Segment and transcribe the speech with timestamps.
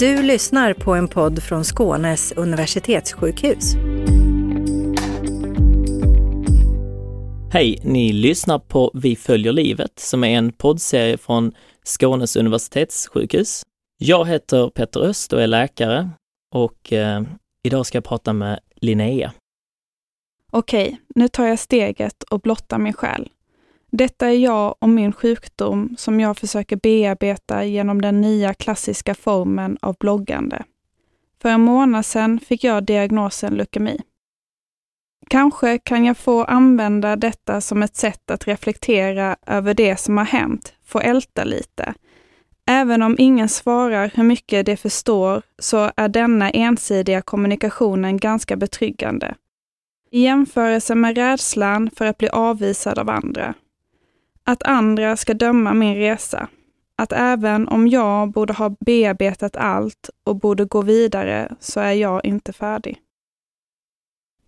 [0.00, 3.74] Du lyssnar på en podd från Skånes universitetssjukhus.
[7.52, 11.52] Hej, ni lyssnar på Vi följer livet som är en poddserie från
[11.84, 13.62] Skånes universitetssjukhus.
[13.98, 16.10] Jag heter Petter Öst och är läkare
[16.54, 17.22] och eh,
[17.62, 19.32] idag ska jag prata med Linnea.
[20.52, 23.28] Okej, nu tar jag steget och blottar min själ.
[23.90, 29.78] Detta är jag och min sjukdom som jag försöker bearbeta genom den nya klassiska formen
[29.80, 30.64] av bloggande.
[31.42, 34.00] För en månad sedan fick jag diagnosen leukemi.
[35.28, 40.24] Kanske kan jag få använda detta som ett sätt att reflektera över det som har
[40.24, 41.94] hänt, få älta lite.
[42.66, 49.34] Även om ingen svarar hur mycket de förstår så är denna ensidiga kommunikationen ganska betryggande.
[50.10, 53.54] I jämförelse med rädslan för att bli avvisad av andra.
[54.44, 56.48] Att andra ska döma min resa.
[56.96, 62.24] Att även om jag borde ha bearbetat allt och borde gå vidare så är jag
[62.24, 62.98] inte färdig.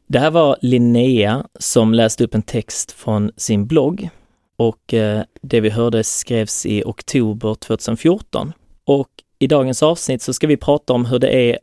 [0.07, 4.11] Det här var Linnea som läste upp en text från sin blogg
[4.57, 8.53] och eh, det vi hörde skrevs i oktober 2014.
[8.85, 9.09] Och
[9.39, 11.59] i dagens avsnitt så ska vi prata om hur det är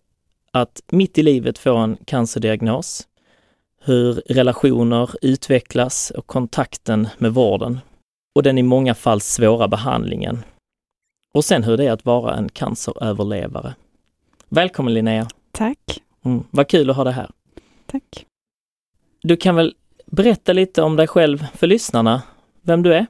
[0.52, 3.08] att mitt i livet få en cancerdiagnos,
[3.82, 7.80] hur relationer utvecklas och kontakten med vården
[8.40, 10.44] och den i många fall svåra behandlingen.
[11.34, 13.76] Och sen hur det är att vara en canceröverlevare.
[14.50, 15.28] Välkommen Linnea!
[15.52, 16.02] Tack!
[16.26, 17.32] Mm, vad kul att ha dig här!
[17.86, 18.26] Tack!
[19.22, 22.22] Du kan väl berätta lite om dig själv för lyssnarna,
[22.62, 23.06] vem du är?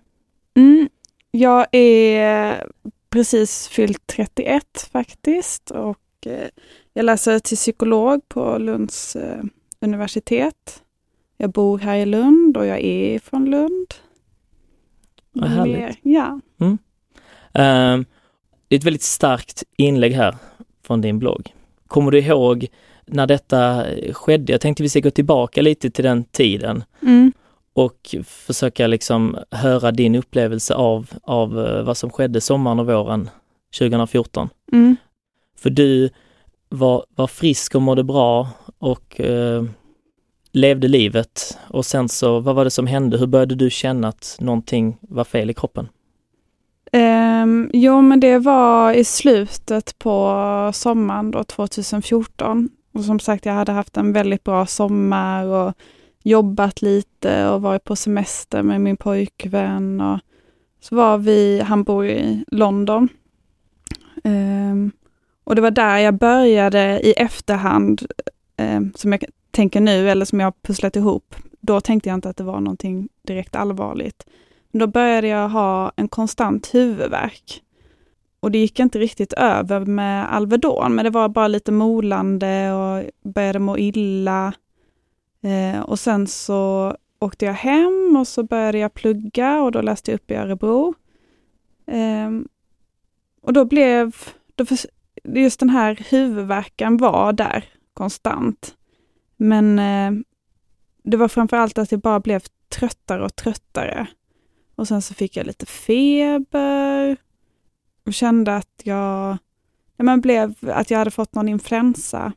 [0.58, 0.90] Mm,
[1.32, 2.68] jag är
[3.10, 6.48] precis fyllt 31 faktiskt och eh,
[6.94, 9.44] jag läser till psykolog på Lunds eh,
[9.80, 10.84] universitet.
[11.38, 13.94] Jag bor här i Lund och jag är från Lund.
[15.32, 16.00] Vad härligt.
[16.02, 16.40] Ja.
[16.60, 16.78] Mm.
[17.58, 18.06] Uh,
[18.68, 20.36] det är ett väldigt starkt inlägg här
[20.84, 21.54] från din blogg.
[21.88, 22.68] Kommer du ihåg
[23.06, 24.52] när detta skedde?
[24.52, 27.32] Jag tänkte vi ska gå tillbaka lite till den tiden Mm.
[27.74, 33.30] och försöka liksom höra din upplevelse av, av eh, vad som skedde sommaren och våren
[33.80, 34.50] 2014.
[34.72, 34.96] Mm.
[35.58, 36.10] För du
[36.70, 38.48] var, var frisk och mådde bra
[38.78, 39.64] och eh,
[40.52, 43.18] levde livet och sen så, vad var det som hände?
[43.18, 45.90] Hur började du känna att någonting var fel i kroppen?
[46.94, 52.70] Um, jo, men det var i slutet på sommaren då, 2014.
[52.94, 55.74] Och som sagt, jag hade haft en väldigt bra sommar och
[56.24, 60.02] jobbat lite och varit på semester med min pojkvän.
[60.02, 60.20] Och
[60.82, 63.10] så var vi, han bor i London.
[64.24, 64.92] Um,
[65.44, 68.02] och det var där jag började i efterhand,
[68.58, 71.36] um, som jag tänker nu, eller som jag har pusslat ihop.
[71.60, 74.26] Då tänkte jag inte att det var någonting direkt allvarligt.
[74.72, 77.64] Då började jag ha en konstant huvudvärk.
[78.40, 83.04] Och det gick inte riktigt över med Alvedon, men det var bara lite molande och
[83.34, 84.54] började må illa.
[85.42, 90.12] Eh, och sen så åkte jag hem och så började jag plugga och då läste
[90.12, 90.94] jag upp i Örebro.
[91.88, 92.30] Eh,
[93.42, 94.16] och då blev,
[94.56, 94.78] då för,
[95.24, 98.76] just den här huvudvärken var där konstant.
[99.42, 100.22] Men eh,
[101.04, 104.08] det var framför allt att jag bara blev tröttare och tröttare.
[104.76, 107.18] Och sen så fick jag lite feber
[108.06, 109.38] och kände att jag,
[109.98, 112.34] ja, men blev, att jag hade fått någon influensa.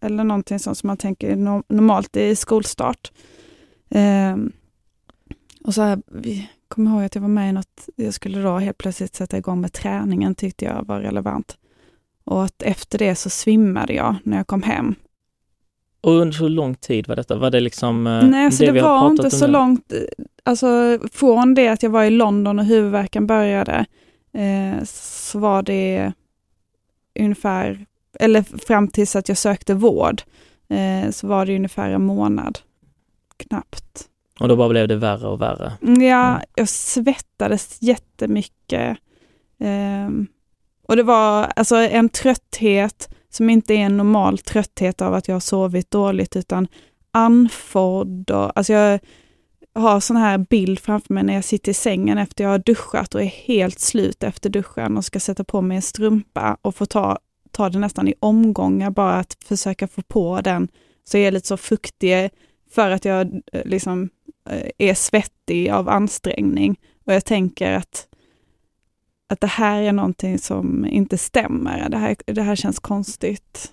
[0.00, 3.12] Eller någonting sånt som man tänker no normalt i skolstart.
[3.90, 4.36] Eh,
[5.64, 8.58] och så här, vi kommer ihåg att jag var med i något, jag skulle då
[8.58, 11.58] helt plötsligt sätta igång med träningen tyckte jag var relevant.
[12.24, 14.94] Och att efter det så svimmade jag när jag kom hem.
[16.00, 17.36] Och under hur lång tid var detta?
[17.36, 19.52] Var det liksom eh, Nej, alltså det, vi har var inte så nu?
[19.52, 19.92] långt.
[19.92, 19.98] eh,
[20.42, 23.84] Alltså från det att jag var i London och huvudvärken började,
[24.32, 26.12] eh, så var det
[27.20, 27.86] ungefär,
[28.20, 30.22] eller fram tills att jag sökte vård,
[30.68, 32.58] eh, så var det ungefär en månad.
[33.36, 34.04] Knappt.
[34.40, 35.72] Och då bara blev det värre och värre.
[35.82, 36.42] Mm, Ja, Mm.
[36.54, 38.98] jag svettades jättemycket.
[39.60, 40.26] Ehm,
[40.88, 45.34] och det var alltså en trötthet som inte är en normal trötthet av att jag
[45.34, 46.68] har sovit dåligt, utan
[47.10, 49.00] andfådd och alltså jag
[49.74, 53.14] har sån här bild framför mig när jag sitter i sängen efter jag har duschat
[53.14, 56.86] och är helt slut efter duschen och ska sätta på mig en strumpa och få
[56.86, 57.18] ta,
[57.50, 60.68] ta det nästan i omgångar bara att försöka få på den
[61.04, 62.30] så jag är lite så fuktig
[62.70, 64.10] för att jag eh, liksom
[64.50, 66.80] eh, är svettig av ansträngning.
[67.06, 68.08] Och jag tänker att,
[69.28, 71.88] att det här är någonting som inte stämmer.
[71.88, 73.72] Det här, det här känns konstigt.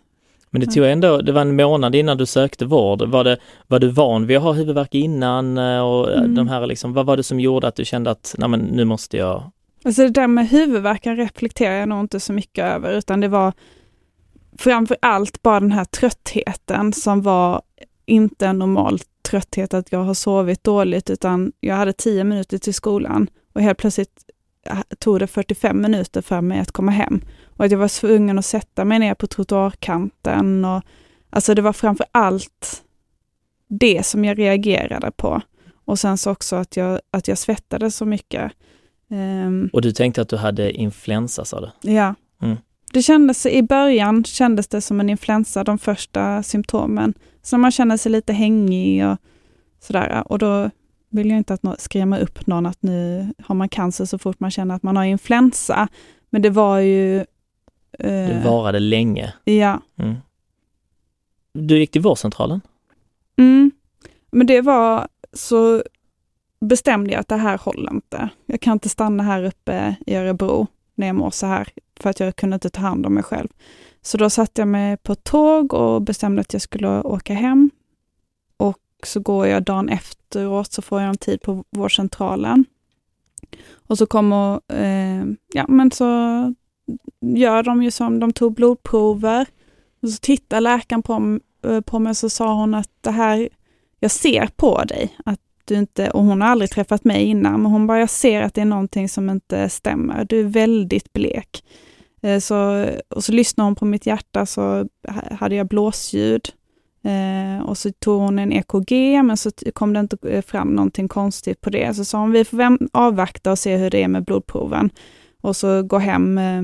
[0.50, 3.02] Men det tog ändå, det var en månad innan du sökte vård.
[3.02, 3.38] Var, det,
[3.68, 6.36] var du van vid att ha huvudvärk innan eh, och Mm.
[6.36, 8.86] de här liksom, vad var det som gjorde att du kände att, nej men nu
[8.86, 9.52] måste jag,
[9.86, 13.54] Alltså det där med huvudvärken reflekterar jag nog inte så mycket över, utan det var
[14.57, 17.62] framför allt bara den här tröttheten som var
[18.06, 19.00] inte en normal
[19.30, 23.78] trötthet att jag har sovit dåligt, utan jag hade tio minuter till skolan och helt
[23.78, 24.25] plötsligt
[25.00, 27.22] tog det 45 minuter för mig att komma hem.
[27.58, 30.66] Och att jag var tvungen att sätta mig ner på trottoarkanten.
[30.66, 30.84] Och,
[31.30, 32.84] alltså det var framför allt
[33.68, 35.42] det som jag reagerade på.
[35.86, 38.52] Och sen så också att jag, att jag svettades så mycket.
[39.10, 41.92] Um, och du tänkte att du hade influensa sa du?
[41.92, 42.16] Ja.
[42.42, 42.58] Mm.
[42.94, 47.14] Det kändes, i början kändes det som en influensa, de första symptomen.
[47.42, 49.18] Så man känner sig lite hängig och
[49.80, 50.24] sådär.
[50.26, 50.70] Och då
[51.16, 54.52] vill jag inte att skrämma upp någon att nu har man cancer så fort man
[54.52, 55.88] känner att man har influensa.
[56.30, 57.20] Men det var ju...
[57.20, 59.34] Eh, det varade länge.
[59.44, 59.82] Ja.
[59.98, 60.16] Mm.
[61.54, 62.62] Du gick till vårdcentralen?
[63.38, 63.72] Mm.
[64.32, 65.84] Men det var så
[66.60, 68.30] bestämde jag att det här håller inte.
[68.46, 71.68] Jag kan inte stanna här uppe i Örebro när jag mår så här,
[72.00, 73.48] för att jag kunde inte ta hand om mig själv.
[74.02, 77.72] Så då satte jag mig på ett tåg och bestämde att jag skulle åka hem.
[79.06, 82.66] Och så går jag dagen efteråt så får jag en tid på vårdcentralen.
[83.88, 86.06] Och så kommer, eh, ja men så
[87.22, 89.46] gör de ju som, de tog blodprover.
[90.02, 93.50] Och så tittar läkaren på, eh, på mig och så sa hon att det här,
[94.00, 97.72] jag ser på dig att du inte, och hon har aldrig träffat mig innan, men
[97.72, 100.25] hon bara, jag ser att det är någonting som inte stämmer.
[100.25, 101.63] Du är väldigt blek.
[102.22, 104.88] Eh, så, och så lyssnade hon på mitt hjärta så
[105.31, 106.52] hade jag blåsljud.
[107.06, 111.07] Eh, och så tog hon en EKG, men så kom det inte eh, fram någonting
[111.07, 111.94] konstigt på det.
[111.94, 114.90] Så sa hon, vi får avvakta och se hur det är med blodproven.
[115.42, 116.63] Och så gå hem, eh,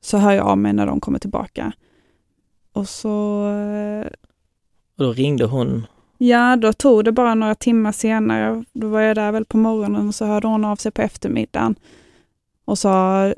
[0.00, 1.72] så hör jag av mig när de kommer tillbaka.
[2.72, 3.46] Och så...
[3.48, 4.06] Eh,
[4.98, 5.86] och då ringde hon?
[6.18, 8.64] Ja, då tog det bara några timmar senare.
[8.72, 11.74] Då var jag där väl på morgonen och så hörde hon av sig på eftermiddagen
[12.64, 13.32] och sa,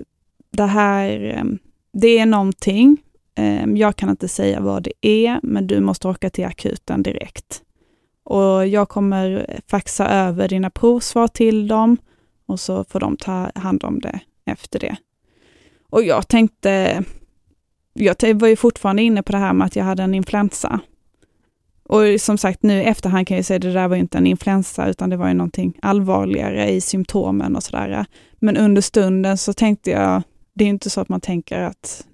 [0.51, 1.45] det här, eh,
[1.93, 3.03] det är någonting.
[3.39, 7.63] Ehm, jag kan inte säga vad det är, men du måste åka till akuten direkt.
[8.25, 11.97] Och jag kommer faxa över dina provsvar till dem
[12.47, 14.97] och så får de ta hand om det efter det.
[15.91, 17.05] Och jag tänkte,
[17.93, 20.81] jag var ju fortfarande inne på det här med att jag hade en influensa.
[21.85, 24.27] Och som sagt, nu i efterhand kan jag säga att det där var inte en
[24.27, 28.07] influensa, utan det var ju någonting allvarligare i symptomen och sådär.
[28.39, 30.23] Men under stunden så tänkte jag,
[30.55, 32.07] det är inte så att man tänker att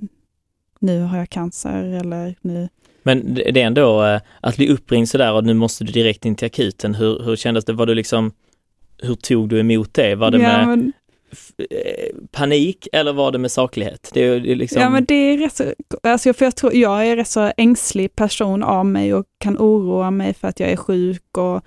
[0.78, 2.68] nu har jag cancer eller nu...
[3.02, 6.34] Men det är ändå eh, att bli uppringd sådär och nu måste du direkt in
[6.34, 6.94] till akuten.
[6.94, 7.72] Hur, hur kändes det?
[7.72, 8.32] Var du liksom,
[9.02, 10.14] hur tog du emot det?
[10.14, 10.92] Var det ja, med men...
[11.58, 14.10] Eh, panik eller var det med saklighet?
[14.14, 14.82] Det är liksom...
[14.82, 15.64] Ja men det är rätt så,
[16.02, 20.10] alltså för jag tror, jag är rätt så ängslig person av mig och kan oroa
[20.10, 21.64] mig för att jag är sjuk och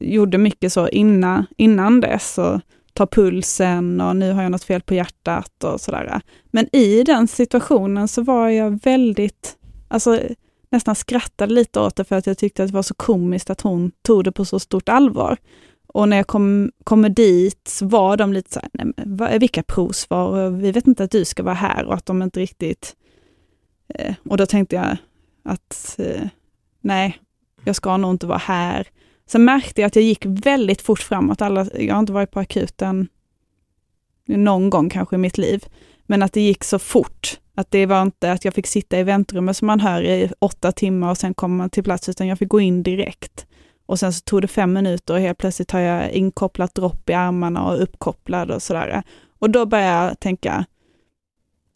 [0.00, 2.38] gjorde mycket så innan, innan dess.
[2.38, 2.60] Och,
[2.92, 6.20] ta pulsen och nu har jag något fel på hjärtat och sådär.
[6.50, 9.56] Men i den situationen så var jag väldigt,
[9.88, 10.20] alltså
[10.70, 13.60] nästan skrattade lite åt det för att jag tyckte att det var så komiskt att
[13.60, 15.36] hon tog det på så stort allvar.
[15.92, 19.62] Och när jag kom, kommer dit så var de lite så här, nej men, vilka
[19.62, 22.96] provsvar, vi vet inte att du ska vara här och att de inte riktigt...
[23.94, 24.96] Eh, och då tänkte jag
[25.42, 26.28] att eh,
[26.80, 27.18] nej,
[27.64, 28.88] jag ska nog inte vara här.
[29.30, 31.42] Sen märkte jag att jag gick väldigt fort framåt.
[31.42, 33.08] Alla, jag har inte varit på akuten
[34.26, 35.64] någon gång kanske i mitt liv,
[36.06, 37.38] men att det gick så fort.
[37.54, 40.72] Att det var inte att jag fick sitta i väntrummet som man hör i åtta
[40.72, 43.46] timmar och sen kommer man till plats, utan jag fick gå in direkt.
[43.86, 47.14] Och sen så tog det fem minuter och helt plötsligt har jag inkopplat dropp i
[47.14, 49.02] armarna och uppkopplad och sådär.
[49.38, 50.64] Och då började jag tänka,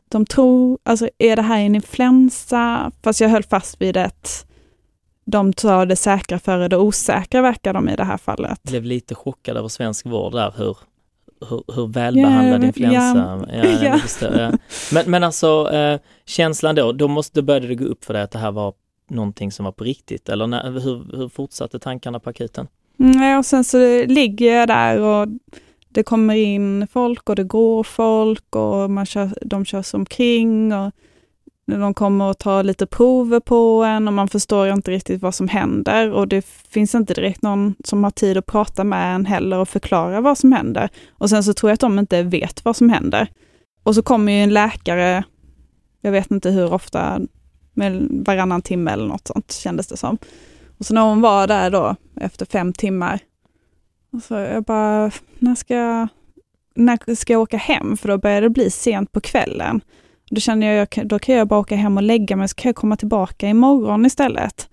[0.09, 2.93] de tror, alltså är det här en influensa?
[3.03, 4.47] Fast jag höll fast vid ett
[5.25, 8.61] de tar det säkra före det osäkra verkar de i det här fallet.
[8.63, 10.77] Jag blev lite chockad över svensk vård där, hur,
[11.49, 13.47] hur, hur välbehandlad yeah, influensa.
[13.53, 14.53] Ja, ja, ja.
[14.93, 18.23] Men, men alltså eh, känslan då, då, måste, då började det gå upp för dig
[18.23, 18.75] att det här var
[19.11, 22.67] någonting som var på riktigt eller när, hur, hur fortsatte tankarna på akuten?
[22.97, 25.29] Nej, mm, och sen så ligger jag där och
[25.89, 30.93] det kommer in folk och det går folk och man kör, de körs omkring och
[31.67, 35.49] de kommer och tar lite prover på en och man förstår inte riktigt vad som
[35.49, 39.59] händer och det finns inte direkt någon som har tid att prata med en heller
[39.59, 40.89] och förklara vad som händer.
[41.11, 43.29] Och sen så tror jag att de inte vet vad som händer.
[43.83, 45.25] Och så kommer ju en läkare,
[46.01, 47.21] jag vet inte hur ofta,
[47.75, 50.19] med varannan timme eller något sånt kändes det som.
[50.79, 53.21] Och så när hon var där då efter fem timmar,
[54.13, 56.09] och så jag bara, när ska jag,
[56.75, 57.97] när ska jag åka hem?
[57.97, 59.81] För då börjar det bli sent på kvällen.
[60.35, 62.77] Då känner jag, då kan jag bara åka hem och lägga mig, så kan jag
[62.77, 64.69] komma tillbaka imorgon istället.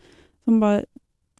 [0.45, 0.81] De bara,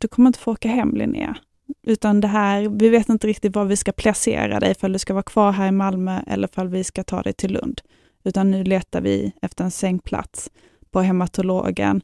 [0.01, 1.35] du kommer inte få åka hem Linnea.
[1.83, 5.13] Utan det här, vi vet inte riktigt var vi ska placera dig, för du ska
[5.13, 7.81] vara kvar här i Malmö eller för vi ska ta dig till Lund.
[8.23, 10.49] Utan nu letar vi efter en sängplats.
[10.91, 12.01] på hematologen.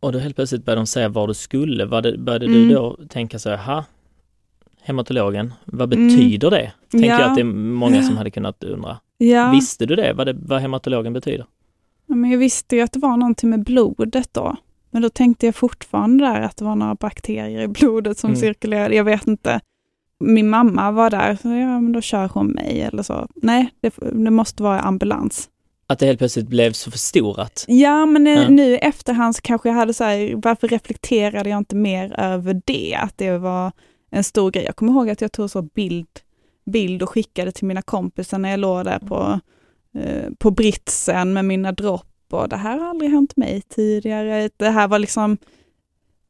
[0.00, 1.84] Och då helt plötsligt började de säga var du skulle.
[1.84, 2.68] Det, började Mm.
[2.68, 3.84] du då tänka så här,
[4.82, 6.72] hematologen, vad betyder det?
[6.90, 7.10] Tänker Mm.
[7.10, 7.20] Ja.
[7.20, 8.98] jag att det är många som hade kunnat undra.
[9.22, 11.46] Ja, Visste du det, vad, det, vad hematologen betyder?
[12.06, 14.56] Ja, men jag visste ju att det var någonting med blodet då.
[14.90, 18.40] Men då tänkte jag fortfarande där att det var några bakterier i blodet som Mm.
[18.40, 18.94] cirkulerade.
[18.94, 19.60] Jag vet inte.
[20.20, 23.28] Min mamma var där, så ja, men då kör hon mig eller så.
[23.34, 25.48] Nej, det, det måste vara ambulans.
[25.86, 27.64] Att det helt plötsligt blev så förstorat.
[27.68, 28.48] Ja, men nu, Ja.
[28.48, 32.94] nu efterhand så kanske jag hade så här, varför reflekterade jag inte mer över det?
[33.02, 33.72] Att det var
[34.10, 34.64] en stor grej.
[34.64, 36.06] Jag kommer ihåg att jag tog så bild,
[36.64, 39.40] bild och skickade till mina kompisar när jag låg där på,
[39.98, 44.50] eh, på britsen med mina dropp och det här har aldrig hänt mig tidigare.
[44.56, 45.38] Det här var liksom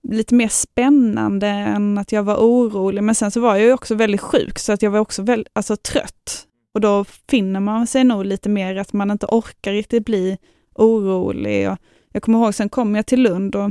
[0.03, 3.03] lite mer spännande än att jag var orolig.
[3.03, 5.49] Men sen så var jag ju också väldigt sjuk så att jag var också väldigt,
[5.53, 6.47] alltså, trött.
[6.75, 10.39] Och då finner man sig nog lite mer att man inte orkar riktigt bli
[10.75, 11.71] orolig.
[11.71, 11.79] Och
[12.13, 13.71] jag kommer ihåg, sen kom jag till Lund och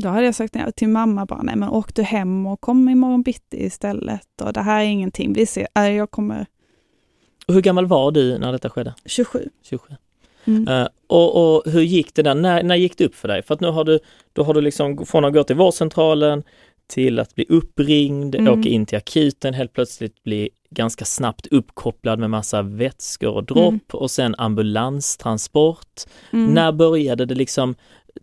[0.00, 3.22] då hade jag sagt till mamma bara, nej men åk du hem och kom imorgon
[3.22, 4.40] bitti istället.
[4.42, 6.46] Och det här är ingenting, vi ser, äh, jag kommer
[7.46, 8.94] Och hur gammal var du när detta skedde?
[9.06, 9.48] 27.
[9.62, 9.94] 27.
[10.44, 10.68] Mm.
[10.68, 12.34] Eh, och, och hur gick det där?
[12.34, 13.42] När, när gick det upp för dig?
[13.42, 13.98] För att nu har du,
[14.32, 16.42] då har du liksom från att gå till vårdcentralen
[16.86, 18.58] till att bli uppringd, Mm.
[18.58, 23.68] åka in till akuten, helt plötsligt bli ganska snabbt uppkopplad med massa vätskor och dropp
[23.68, 23.80] Mm.
[23.92, 26.00] och sen ambulanstransport.
[26.32, 26.54] Mm.
[26.54, 27.74] När började det liksom,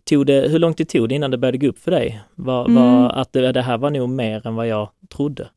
[0.04, 2.22] tog det, hur lång tid tog det innan det började gå upp för dig?
[2.34, 2.74] Var, Mm.
[2.82, 5.48] var, att det, det här var nog mer än vad jag trodde.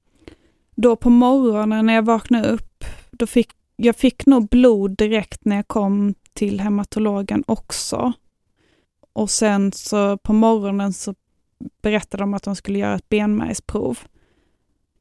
[0.76, 5.56] Då på morgonen när jag vaknade upp, då fick jag fick nog blod direkt när
[5.56, 8.14] jag kom till hematologen också.
[9.14, 11.16] Och sen så på morgonen så
[11.82, 14.00] berättade de att de skulle göra ett benmärgsprov.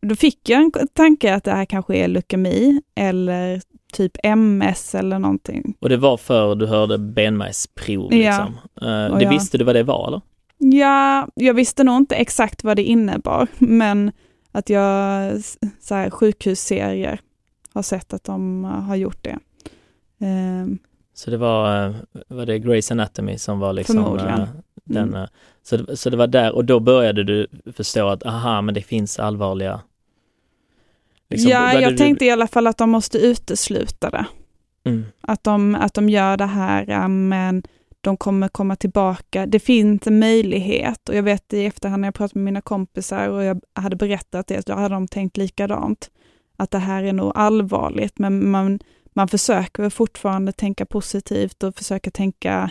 [0.02, 3.60] Då fick jag en tanke att det här kanske är leukemi eller
[3.92, 5.74] typ MS eller någonting.
[5.80, 8.18] Och det var för du hörde benmärgsprov Ja.
[8.18, 8.54] liksom.
[8.90, 10.20] Eh, Och det jag- visste du vad det var eller?
[10.78, 14.12] Ja, jag visste nog inte exakt vad det innebar, men
[14.52, 15.32] att jag
[15.80, 17.20] så här, sjukhusserier
[17.74, 19.38] har sett att de eh, har gjort det.
[20.20, 20.78] Ehm,
[21.14, 21.94] Så det var, eh,
[22.28, 24.44] var det Grey's Anatomy som var liksom eh,
[24.84, 25.14] den, mm.
[25.22, 25.28] eh,
[25.62, 28.82] så, det, så det var där och då började du förstå att aha men det
[28.82, 29.80] finns allvarliga
[31.30, 34.26] liksom, ja, jag tänkte i alla fall att de måste utesluta det.
[34.86, 37.62] mm, Att de, att de gör det här, men
[38.00, 39.46] de kommer komma tillbaka.
[39.46, 43.28] Det finns en möjlighet och jag vet i efterhand när jag pratade med mina kompisar
[43.28, 46.10] och jag hade berättat det, då hade de tänkt likadant.
[46.56, 48.78] Att det här är nog allvarligt, men man,
[49.14, 52.70] man försöker fortfarande tänka positivt och försöka tänka,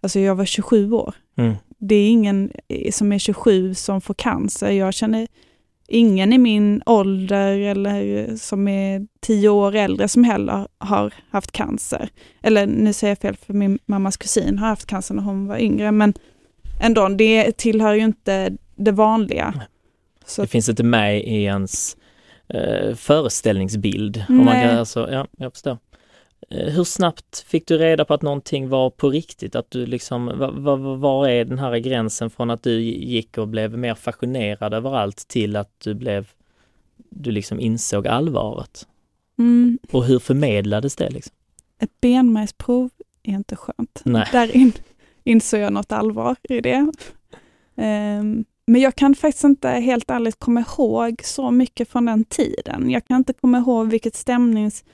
[0.00, 1.14] alltså jag var 27 år.
[1.36, 2.52] mm, Det är ingen
[2.92, 4.70] som är 27 som får cancer.
[4.70, 5.26] Jag känner
[5.90, 12.08] ingen i min ålder eller som är 10 år äldre som heller har haft cancer.
[12.42, 15.58] Eller nu säger jag fel, för min mammas kusin har haft cancer när hon var
[15.58, 16.14] yngre, men
[16.80, 19.54] ändå, det tillhör ju inte det vanliga.
[20.26, 21.96] Så det finns inte med i ens
[22.48, 24.24] eh, föreställningsbild.
[24.28, 25.78] Om man kan, alltså, ja, jag förstår.
[26.48, 29.54] Eh, hur snabbt fick du reda på att någonting var på riktigt?
[29.54, 33.78] Att du liksom, var, var, är den här gränsen från att du gick och blev
[33.78, 36.28] mer fascinerad över allt till att du blev,
[36.96, 38.86] du liksom insåg allvaret?
[39.38, 41.34] mm, Och hur förmedlades det liksom?
[41.80, 42.90] ett benmärgsprov
[43.22, 44.02] är inte skönt.
[44.04, 44.28] Nej.
[44.32, 44.72] Där in,
[45.24, 46.92] insåg jag något allvar i det.
[47.76, 52.90] Ehm, men jag kan faktiskt inte helt ärligt komma ihåg så mycket från den tiden.
[52.90, 54.84] Jag kan inte komma ihåg vilket stämnings...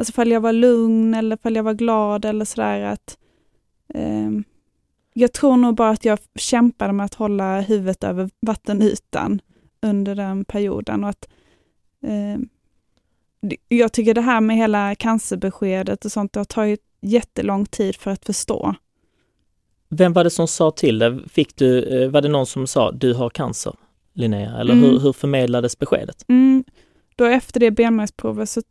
[0.00, 3.18] Alltså ifall jag var lugn eller ifall jag var glad eller sådär att...
[3.94, 4.44] ehm,
[5.14, 9.40] jag tror nog bara att jag kämpade med att hålla huvudet över vattenytan
[9.82, 11.28] under den perioden och att
[13.40, 17.96] det- jag tycker det här med hela cancerbeskedet och sånt, det har tagit jättelång tid
[17.96, 18.74] för att förstå.
[19.88, 21.28] Vem var det som sa till dig?
[21.28, 23.74] Fick du, eh, var det någon som sa du har cancer,
[24.14, 24.58] Linnea?
[24.60, 24.84] Eller Mm.
[24.84, 26.24] hur, hur förmedlades beskedet?
[26.28, 26.64] Mm,
[27.16, 28.62] då efter det benmärgsprovet så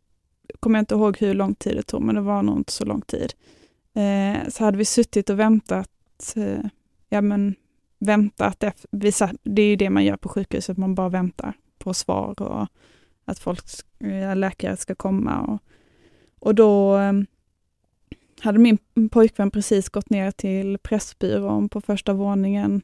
[0.60, 2.84] kommer jag inte ihåg hur lång tid det tog, men det var nog inte så
[2.84, 3.32] lång tid.
[3.94, 6.64] Eh, så hade vi suttit och väntat, eh,
[7.08, 7.54] ja men
[7.98, 11.94] väntat, vi satt, det är ju det man gör på sjukhuset, man bara väntar på
[11.94, 12.66] svar och
[13.24, 13.64] att folk,
[13.98, 15.40] eh, läkare ska komma.
[15.40, 15.62] Och,
[16.38, 17.12] och då eh,
[18.40, 18.78] hade min
[19.10, 22.82] pojkvän precis gått ner till Pressbyrån på första våningen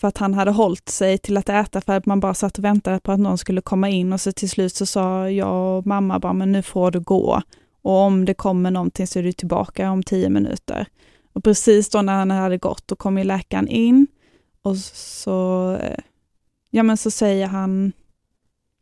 [0.00, 2.64] för att han hade hållit sig till att äta för att man bara satt och
[2.64, 5.86] väntade på att någon skulle komma in och så till slut så sa jag och
[5.86, 7.42] mamma bara, men nu får du gå.
[7.82, 10.86] Och om det kommer någonting så är du tillbaka om tio minuter.
[11.32, 14.06] Och precis då när han hade gått, då kom ju läkaren in
[14.62, 15.98] och så, eh,
[16.70, 17.92] ja men så säger han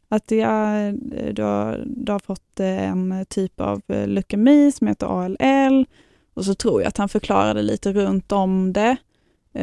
[0.08, 0.94] att jag,
[1.34, 5.86] du, har, du har fått eh, en typ av eh, leukemi som heter ALL
[6.34, 8.96] Och så tror jag att han förklarade lite runt om det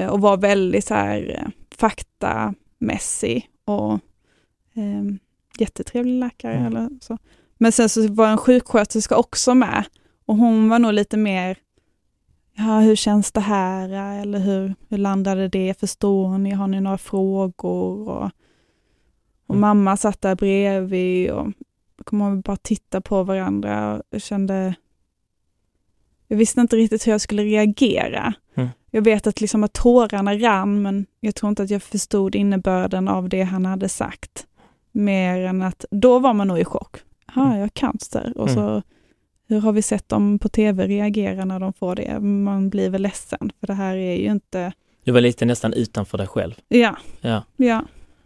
[0.10, 3.94] och var väldigt så här eh, faktamässig och
[4.74, 5.03] eh,
[5.60, 6.65] jättetrevlig läkare Mm.
[6.67, 7.17] eller så.
[7.58, 9.84] Men sen så var en sjuksköterska också med
[10.25, 11.58] och hon var nog lite mer
[12.60, 13.89] Ja, hur känns det här?
[14.22, 15.79] Eller hur, hur landade det?
[15.79, 16.51] Förstår ni?
[16.51, 18.10] Har ni några frågor?
[18.10, 18.24] Och,
[19.48, 19.62] och Mm.
[19.62, 21.48] mamma satt där bredvid och
[22.12, 24.75] ihåg att vi bara titta på varandra och kände
[26.27, 28.34] jag visste inte riktigt hur jag skulle reagera.
[28.56, 28.70] Mm.
[28.98, 33.08] Jag vet att, liksom att tårarna rann, men jag tror inte att jag förstod innebörden
[33.08, 34.48] av det han hade sagt.
[34.92, 36.98] Mer än att då var man nog i chock.
[37.36, 37.54] Ja, Mm.
[37.56, 38.34] jag har cancer.
[38.36, 38.56] Och Mm.
[38.56, 38.82] så,
[39.48, 42.20] hur har vi sett dem på tv reagera när de får det?
[42.20, 44.72] Man blir väl ledsen, för det här är ju inte...
[45.04, 46.54] Du var lite nästan utanför dig själv.
[46.68, 47.44] Ja, Ja.
[47.58, 47.84] ja.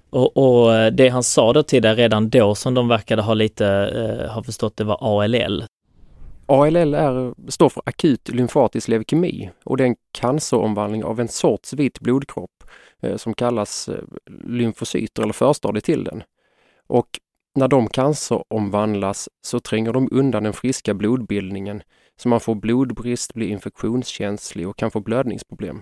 [0.10, 3.34] Och, och eh, det han sa då till dig redan då som de verkade ha
[3.34, 5.64] lite, eh, ha förstått det var ALL.
[6.52, 11.74] ALL är, står för akut lymfatisk leukemi och det är en canceromvandling av en sorts
[11.74, 12.64] vit blodkropp
[13.02, 14.04] eh, som kallas eh,
[14.44, 16.24] lymfocyter eller förstadiet till den.
[16.88, 17.08] Och
[17.56, 21.84] när de canceromvandlas så tränger de undan den friska blodbildningen
[22.18, 25.82] så man får blodbrist, blir infektionskänslig och kan få blödningsproblem.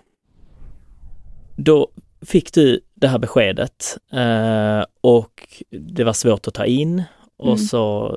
[1.55, 7.03] Då fick du det här beskedet eh, och det var svårt att ta in
[7.38, 7.57] och Mm.
[7.57, 8.15] så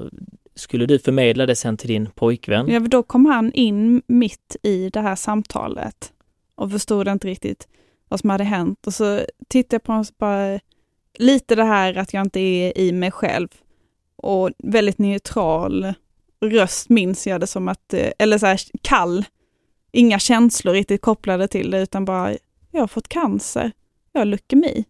[0.54, 2.68] skulle du förmedla det sen till din pojkvän.
[2.68, 6.12] ja då kom han in mitt i det här samtalet
[6.54, 7.68] och förstod inte riktigt
[8.08, 8.86] vad som hade hänt.
[8.86, 10.60] Och så tittade jag på honom och bara,
[11.18, 13.48] lite det här att jag inte är i mig själv
[14.16, 15.94] och väldigt neutral
[16.40, 19.24] röst minns jag det som att, eh, eller så här kall,
[19.92, 22.36] inga känslor riktigt kopplade till det utan bara,
[22.70, 23.72] jag har fått cancer,
[24.12, 24.84] jag har leukemi.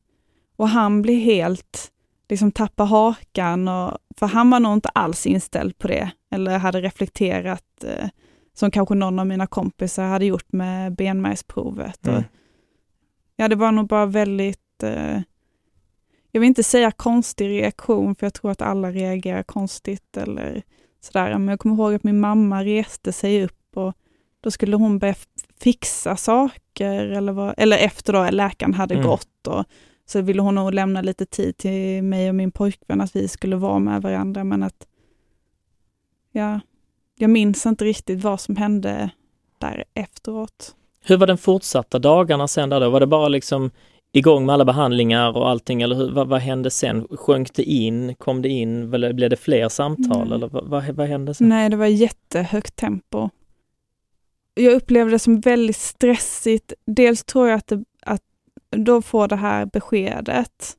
[0.56, 1.91] Och han blir helt,
[2.32, 6.80] liksom tappar hakan, och, för han var nog inte alls inställd på det, eller hade
[6.80, 8.08] reflekterat eh,
[8.54, 12.06] som kanske någon av mina kompisar hade gjort med benmärgsprovet.
[12.06, 12.18] Mm.
[12.18, 12.24] Och,
[13.36, 15.20] ja, det var nog bara väldigt, eh,
[16.30, 20.62] jag vill inte säga konstig reaktion, för jag tror att alla reagerar konstigt eller
[21.00, 21.38] sådär.
[21.38, 23.94] Men jag kommer ihåg att min mamma reste sig upp och
[24.40, 25.14] då skulle hon börja
[25.60, 29.06] fixa saker, eller, vad, eller efter då läkaren hade Mm.
[29.06, 29.46] gått.
[29.46, 29.64] Och,
[30.06, 33.56] så ville hon nog lämna lite tid till mig och min pojkvän, att vi skulle
[33.56, 34.86] vara med varandra, men att
[36.32, 36.60] ja,
[37.16, 39.10] jag minns inte riktigt vad som hände
[39.58, 40.74] där efteråt.
[41.04, 42.90] Hur var den fortsatta dagarna sen där då?
[42.90, 43.70] Var det bara liksom
[44.12, 47.06] igång med alla behandlingar och allting eller hur, vad, vad hände sen?
[47.10, 48.14] Sjönk det in?
[48.14, 48.94] Kom det in?
[48.94, 50.36] Eller blev det fler samtal Nej.
[50.36, 51.48] eller vad, vad, vad hände sen?
[51.48, 53.30] Nej, det var jättehögt tempo.
[54.54, 56.72] Jag upplevde det som väldigt stressigt.
[56.86, 57.84] Dels tror jag att, det,
[58.76, 60.76] då får det här beskedet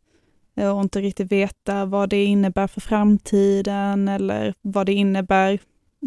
[0.56, 5.60] och inte riktigt veta vad det innebär för framtiden eller vad det innebär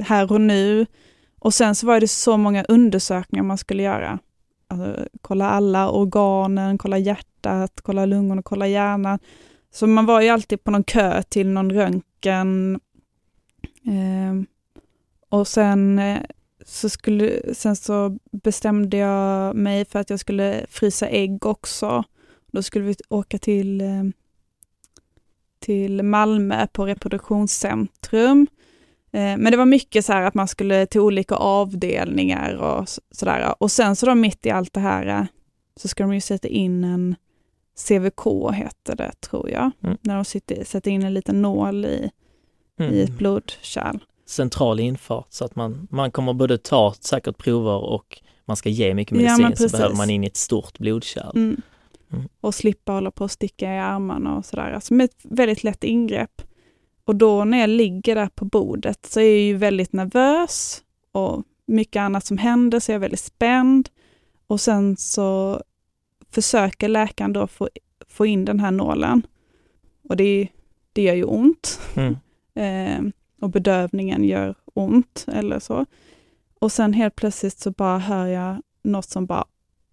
[0.05, 0.87] här och nu.
[1.39, 4.19] Och sen så var det så många undersökningar man skulle göra.
[4.69, 9.19] Alltså, kolla alla organen, kolla hjärtat, kolla lungorna, kolla hjärnan.
[9.71, 12.81] Så man var ju alltid på någon kö till någon röntgen.
[13.87, 14.47] Eh,
[15.29, 16.23] och sen, eh,
[16.69, 22.05] så skulle, sen så bestämde jag mig för att jag skulle frysa ägg också.
[22.53, 24.05] Då skulle vi åka till, eh,
[25.59, 28.47] till Malmö på reproduktionscentrum.
[29.13, 33.55] Eh, Men det var mycket så här att man skulle till olika avdelningar och sådär.
[33.63, 35.25] Och sen så då mitt i allt det här eh,
[35.77, 37.15] så ska de ju sätta in en
[37.89, 39.71] CVK, heter det tror jag.
[39.83, 39.97] Mm.
[40.01, 42.11] När de sitter, sätter in en liten nål i,
[42.81, 43.17] i ett Mm.
[43.17, 43.99] blodkärl.
[44.27, 48.95] Central infart så att man, man kommer både ta säkert prover och man ska ge
[48.95, 51.37] mycket Ja, medicin men så behöver man in i ett stort blodkärl.
[51.37, 51.63] Mm.
[52.13, 52.29] Mm.
[52.41, 54.73] Och slippa hålla på och sticka i armarna och sådär.
[54.73, 56.43] Alltså med ett väldigt lätt ingrepp.
[57.05, 61.43] Och då när jag ligger där på bordet så är jag ju väldigt nervös och
[61.67, 63.89] mycket annat som händer så jag är väldigt spänd.
[64.47, 65.63] Och sen så
[66.31, 67.69] försöker läkaren då få,
[68.09, 69.27] få in den här nålen.
[70.09, 70.49] Och det,
[70.93, 71.81] det gör ju ont.
[71.95, 72.17] Mm.
[73.41, 75.87] Och bedövningen gör ont eller så.
[76.59, 79.45] Och sen helt plötsligt så bara hör jag något som bara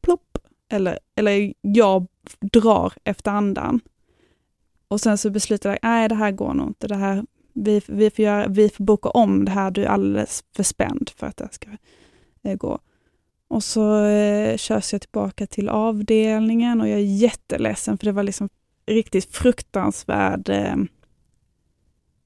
[0.02, 0.38] plopp,
[0.70, 2.08] eller, eller jag
[2.40, 3.80] drar efter andan.
[4.88, 8.10] Och sen så beslutar jag, nej det här går nog inte, det här, vi, vi,
[8.10, 11.38] får göra, vi får boka om det här, du är alldeles för spänd för att
[11.38, 11.70] det ska
[12.44, 12.80] eh, gå.
[13.48, 18.24] Och så eh, körs jag tillbaka till avdelningen och jag är jätteledsen för det var
[18.24, 18.50] liksom
[18.86, 20.74] riktigt fruktansvärd eh,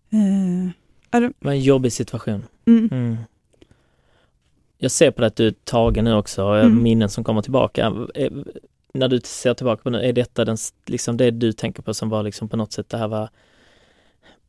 [0.09, 0.69] eh,
[1.11, 2.45] ja, det- var en jobbig situation.
[2.67, 3.17] mm, Mm.
[4.77, 6.83] Jag ser på det att du är tagen nu också, Mm.
[6.83, 7.89] minnen som kommer tillbaka.
[8.93, 12.09] När du ser tillbaka på nu, är detta den, liksom det du tänker på som
[12.09, 13.29] var liksom på något sätt det här var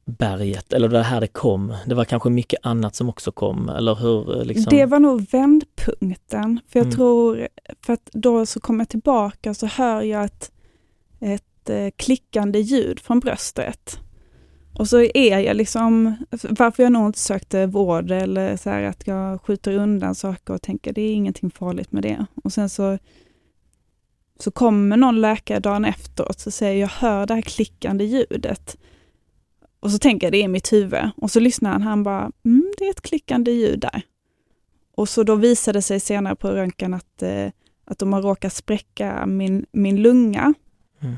[0.04, 1.74] berget, eller det här det kom?
[1.86, 4.44] Det var kanske mycket annat som också kom, eller hur?
[4.44, 4.70] Liksom?
[4.70, 6.60] Det var nog vändpunkten punkten.
[6.68, 6.96] För jag Mm.
[6.96, 7.48] tror,
[7.86, 10.52] för att då så kommer jag tillbaka så hör jag ett,
[11.20, 14.00] ett eh, klickande ljud från bröstet.
[14.78, 16.16] Och så är jag liksom,
[16.50, 20.62] varför jag nog inte sökte vård eller så här att jag skjuter undan saker och
[20.62, 22.26] tänker det är ingenting farligt med det.
[22.44, 22.98] Och sen så,
[24.38, 28.76] så kommer någon läkare dagen efteråt och säger jag hör det här klickande ljudet.
[29.80, 31.10] Och så tänker jag det är mitt huvud.
[31.16, 34.02] Och så lyssnar han, han bara, mm, det är ett klickande ljud där.
[34.94, 37.50] Och så då visade det sig senare på röntgen att, eh,
[37.84, 40.54] att de har råkat spräcka min, min lunga.
[41.00, 41.16] Mm.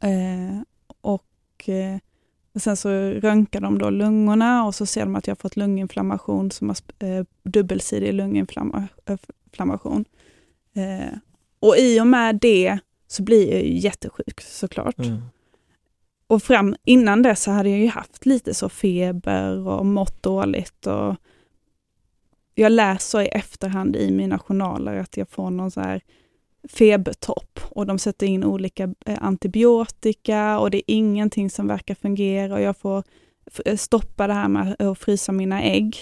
[0.00, 0.62] Eh,
[1.00, 2.09] och, eh, och
[2.56, 6.50] sen så röntgar de då lungorna och så ser de att jag har fått lunginflammation
[6.50, 10.04] som har eh, dubbelsidig lunginflammation.
[10.74, 11.18] Eh,
[11.60, 14.98] och i och med det så blir jag ju jättesjuk såklart.
[14.98, 15.22] Mm.
[16.26, 20.86] Och fram innan dess så hade jag ju haft lite så feber och mått dåligt.
[20.86, 21.16] Och
[22.54, 26.00] jag läser i efterhand i mina journaler att jag får någon så här
[26.68, 32.54] febertopp och de sätter in olika eh, antibiotika och det är ingenting som verkar fungera
[32.54, 33.04] och jag får
[33.64, 35.96] eh, stoppa det här med att frysa mina ägg.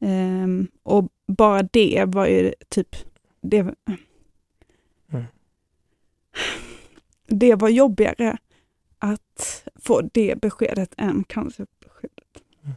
[0.00, 2.96] Ehm, och bara det var ju typ,
[3.40, 3.74] det,
[5.12, 5.24] Mm.
[7.26, 8.38] det var jobbigare
[8.98, 12.42] att få det beskedet än cancerbeskedet.
[12.64, 12.76] Mm.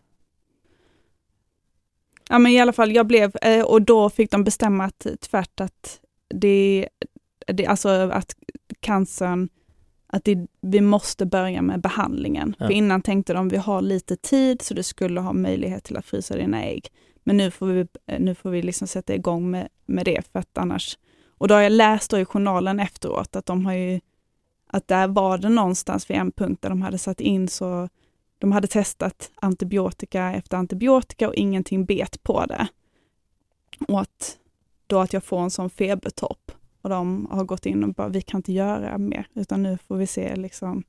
[2.30, 5.60] Ja men i alla fall, jag blev, eh, och då fick de bestämma att tvärt
[5.60, 6.90] att det,
[7.48, 8.36] det alltså att
[8.80, 9.50] cancern,
[10.08, 12.56] att det, vi måste börja med behandlingen.
[12.60, 12.66] Ja.
[12.66, 16.06] För innan tänkte de vi har lite tid så du skulle ha möjlighet till att
[16.06, 16.88] frysa dina ägg.
[17.24, 20.40] Men nu får vi, eh, nu får vi liksom sätta igång med, med det för
[20.40, 20.98] att annars,
[21.38, 24.00] och då har jag läst i journalen efteråt att de har ju
[24.68, 27.90] att där var det någonstans vid en punkt där de hade satt in så
[28.38, 32.68] de hade testat antibiotika efter antibiotika och ingenting bet på det.
[33.88, 34.38] Och att
[34.88, 38.22] då att jag får en sån febertopp och de har gått in och bara, vi
[38.22, 40.84] kan inte göra mer, utan nu får vi se liksom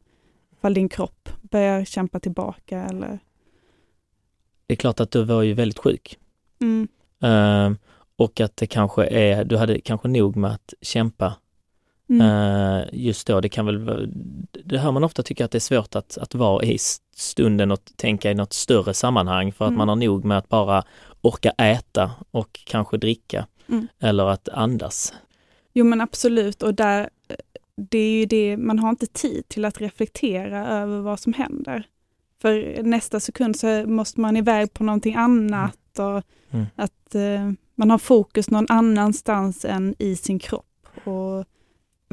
[0.52, 3.18] ifall din kropp börjar kämpa tillbaka eller...
[4.66, 6.18] Det är klart att du var ju väldigt sjuk.
[6.60, 6.88] Mm.
[7.20, 7.76] Ehm,
[8.16, 11.34] och att det kanske är, du hade kanske nog med att kämpa
[12.08, 12.20] Mm.
[12.26, 14.08] Eh, just då, det kan väl
[14.64, 16.78] det hör man ofta tycker att det är svårt att, att vara i
[17.16, 19.78] stunden och tänka i något större sammanhang för att Mm.
[19.78, 20.82] man har nog med att bara
[21.20, 23.88] orka äta och kanske dricka Mm.
[23.98, 25.14] eller att andas.
[25.72, 27.10] Jo men absolut och där,
[27.76, 31.86] det är ju det, man har inte tid till att reflektera över vad som händer.
[32.42, 36.66] För nästa sekund så måste man iväg på någonting annat och Mm.
[36.76, 40.86] att eh, man har fokus någon annanstans än i sin kropp.
[41.04, 41.44] Och,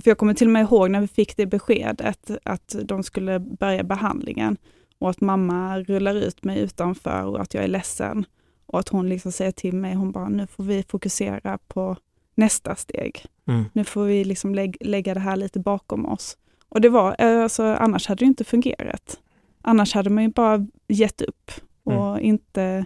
[0.02, 3.40] för jag kommer till och med ihåg när vi fick det beskedet att de skulle
[3.40, 4.58] börja behandlingen
[5.00, 8.26] och att mamma rullar ut mig utanför och att jag är ledsen.
[8.66, 11.98] Och att hon liksom säger till mig, hon bara, nu får vi fokusera på
[12.40, 13.26] nästa steg.
[13.48, 13.66] Mm.
[13.74, 16.38] Nu får vi liksom lägg, lägga det här lite bakom oss.
[16.70, 19.20] Och det var, eh, alltså, annars hade det inte fungerat.
[19.62, 21.52] Annars hade man ju bara gett upp
[21.84, 22.86] och inte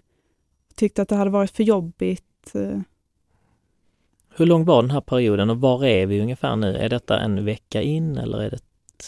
[0.75, 2.51] tyckt att det hade varit för jobbigt.
[2.55, 2.79] eh.
[4.35, 6.75] Hur lång var den här perioden och var är vi ungefär nu?
[6.77, 8.59] Är detta en vecka in eller är det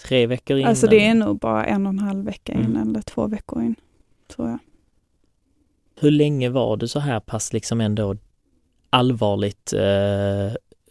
[0.04, 0.66] tre veckor in?
[0.68, 2.82] Alltså det är nog bara en och en halv vecka in Mm.
[2.90, 3.76] eller två veckor in,
[4.36, 4.60] tror jag.
[6.00, 8.16] Hur länge var du så här pass liksom ändå
[8.96, 10.46] allvarligt eh,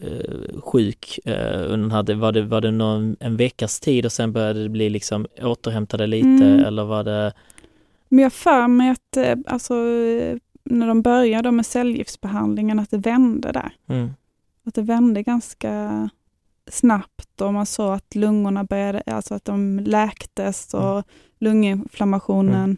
[0.09, 1.19] eh, sjuk?
[1.25, 4.63] Eh, under den här, var det, var det någon, en veckas tid och sen började
[4.63, 6.65] det bli liksom återhämtade lite Mm.
[6.65, 7.33] eller var det?
[8.09, 9.75] Men jag för mig att eh, alltså,
[10.65, 13.73] när de började med cellgiftsbehandlingen att det vände där.
[13.89, 14.11] Mm,
[14.67, 16.09] Att det vände ganska
[16.71, 21.03] snabbt och man såg att lungorna började, alltså att de läktes och Mm.
[21.39, 22.77] lunginflammationen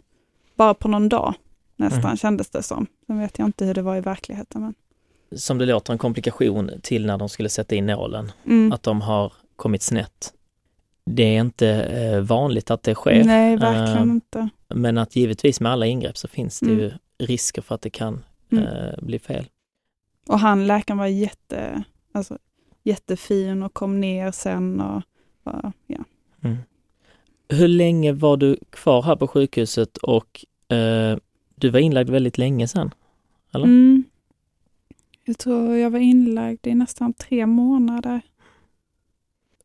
[0.57, 1.35] bara på någon dag
[1.77, 2.17] nästan Mm.
[2.17, 2.87] kändes det som.
[3.07, 4.61] Sen vet jag inte hur det var i verkligheten.
[4.63, 4.75] Men.
[5.33, 8.73] Som det låter en komplikation till när de skulle sätta in nålen, Mm.
[8.73, 10.33] att de har kommit snett.
[11.11, 14.49] Det är inte eh, vanligt att det sker, Nej, verkligen Eh, inte.
[14.69, 16.79] men att givetvis med alla ingrepp så finns det Mm.
[16.79, 18.65] ju risker för att det kan Mm.
[18.65, 19.45] eh, bli fel.
[20.29, 22.39] Och han, läkaren var jätte, alltså,
[22.85, 25.03] jättefin och kom ner sen och
[25.45, 25.99] bara, ja.
[26.45, 26.57] Mm.
[27.49, 30.45] Hur länge var du kvar här på sjukhuset och
[30.77, 31.17] eh,
[31.55, 32.91] du var inlagd väldigt länge sen?
[33.55, 33.65] Eller?
[33.65, 34.05] Mm.
[35.27, 38.21] Jag tror jag var inlagd i nästan tre månader.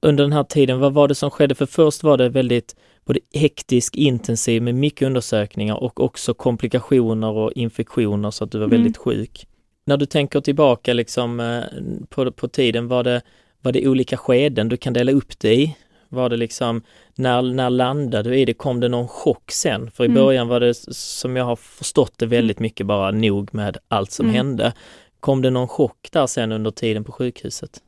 [0.01, 1.55] Under den här tiden, vad var det som skedde?
[1.55, 7.51] För först var det väldigt både hektisk, intensiv med mycket undersökningar och också komplikationer och
[7.53, 8.77] infektioner så att du var Mm.
[8.77, 9.47] väldigt sjuk.
[9.85, 11.61] När du tänker tillbaka liksom eh,
[12.09, 13.21] på, på tiden, var det,
[13.61, 15.75] var det olika skeden du kan dela upp det i?
[16.09, 16.81] Var det liksom,
[17.15, 18.53] när, när landade du i det?
[18.53, 19.91] Kom det någon chock sen?
[19.91, 20.15] För i Mm.
[20.15, 24.25] början var det, som jag har förstått det, väldigt mycket bara nog med allt som
[24.25, 24.35] Mm.
[24.35, 24.73] hände.
[25.21, 27.81] Kom det någon chock där sen under tiden på sjukhuset?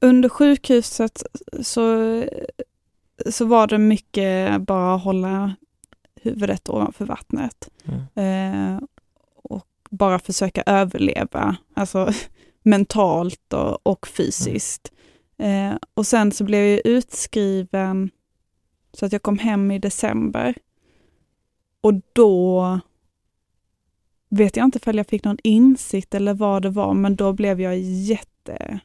[0.00, 1.22] Under sjukhuset
[1.62, 2.24] så,
[3.30, 5.54] så var det mycket bara hålla
[6.22, 7.68] huvudet ovanför vattnet.
[7.84, 8.74] Mm.
[8.74, 8.82] Eh,
[9.42, 12.12] och bara försöka överleva, alltså
[12.62, 14.92] mentalt och, och fysiskt.
[15.38, 18.10] Eh, och sen så blev jag utskriven
[18.92, 20.54] så att jag kom hem i december.
[21.80, 22.80] Och då
[24.30, 27.60] vet jag inte ifall jag fick någon insikt eller vad det var, men då blev
[27.60, 28.80] jag jätteledsen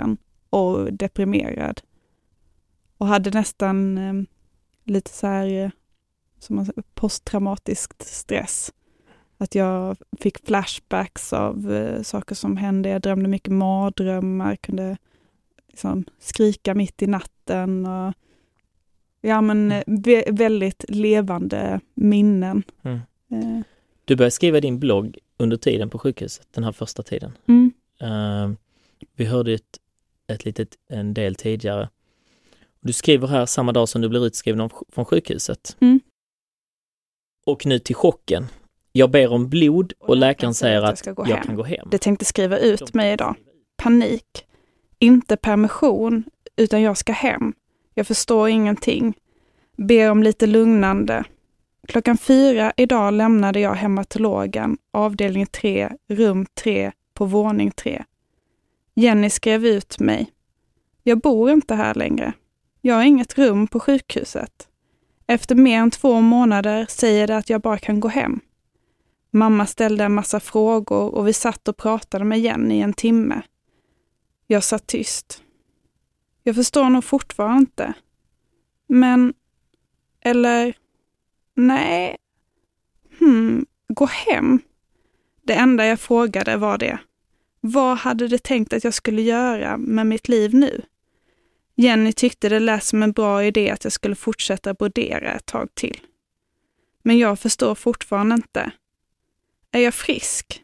[0.00, 0.16] Mm.
[0.50, 1.80] och deprimerad.
[2.98, 4.14] Och hade nästan eh,
[4.84, 5.70] lite så här eh,
[6.38, 8.72] som man säger, posttraumatisk stress.
[9.38, 12.88] Att jag fick flashbacks av eh, saker som hände.
[12.88, 14.96] Jag drömde mycket mardrömmar, kunde
[15.68, 17.86] liksom skrika mitt i natten.
[17.86, 18.14] Och,
[19.20, 22.62] ja, men eh, vä- väldigt levande minnen.
[22.82, 23.64] Mm.
[24.08, 27.32] Du började skriva din blogg under tiden på sjukhuset, den här första tiden.
[27.48, 28.50] mm, Eh,
[29.16, 29.78] vi hörde ett,
[30.26, 31.88] ett litet, en del tidigare.
[32.80, 35.76] Du skriver här samma dag som du blir utskriven från sjukhuset.
[35.80, 36.00] Mm.
[37.46, 38.46] Och nu till chocken.
[38.92, 41.42] Jag ber om blod och, läkaren säger att jag hem.
[41.42, 41.88] kan gå hem.
[41.90, 43.34] Det tänkte skriva ut mig idag.
[43.76, 44.44] Panik.
[44.98, 46.24] Inte permission,
[46.56, 47.52] utan jag ska hem.
[47.94, 49.14] Jag förstår ingenting.
[49.76, 51.24] Ber om lite lugnande.
[51.88, 58.04] Klockan fyra idag lämnade jag hematologen, avdelning 3, rum 3, på våning 3.
[58.94, 60.32] Jenny skrev ut mig.
[61.02, 62.32] Jag bor inte här längre.
[62.80, 64.68] Jag har inget rum på sjukhuset.
[65.26, 68.40] Efter mer än två månader säger det att jag bara kan gå hem.
[69.30, 73.42] Mamma ställde en massa frågor och vi satt och pratade med Jenny i en timme.
[74.46, 75.42] Jag satt tyst.
[76.42, 77.92] Jag förstår nog fortfarande inte.
[78.86, 79.34] Men,
[80.20, 80.74] eller,
[81.58, 82.16] nej,
[83.18, 84.60] hmm, gå hem.
[85.42, 86.98] Det enda jag frågade var det.
[87.60, 90.82] Vad hade de tänkt att jag skulle göra med mitt liv nu?
[91.74, 95.68] Jenny tyckte det lät som en bra idé att jag skulle fortsätta brodera ett tag
[95.74, 96.00] till.
[97.02, 98.70] Men jag förstår fortfarande inte.
[99.72, 100.62] Är jag frisk?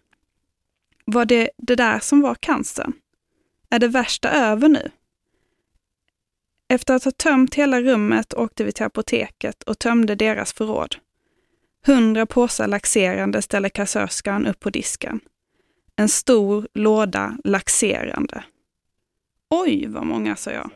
[1.04, 2.92] Var det det där som var cancern?
[3.70, 4.90] Är det värsta över nu?
[6.68, 10.96] Efter att ha tömt hela rummet åkte vi till apoteket och tömde deras förråd.
[11.86, 15.20] Hundra påsar laxerande ställer kassörskan upp på disken.
[15.96, 18.44] En stor låda laxerande.
[19.50, 20.70] Oj, vad många, sa jag.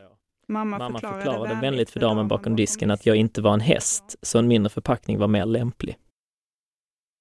[0.49, 4.17] Mamma, Mamma förklarade, förklarade vänligt för damen bakom disken att jag inte var en häst,
[4.23, 5.97] så en mindre förpackning var mer lämplig.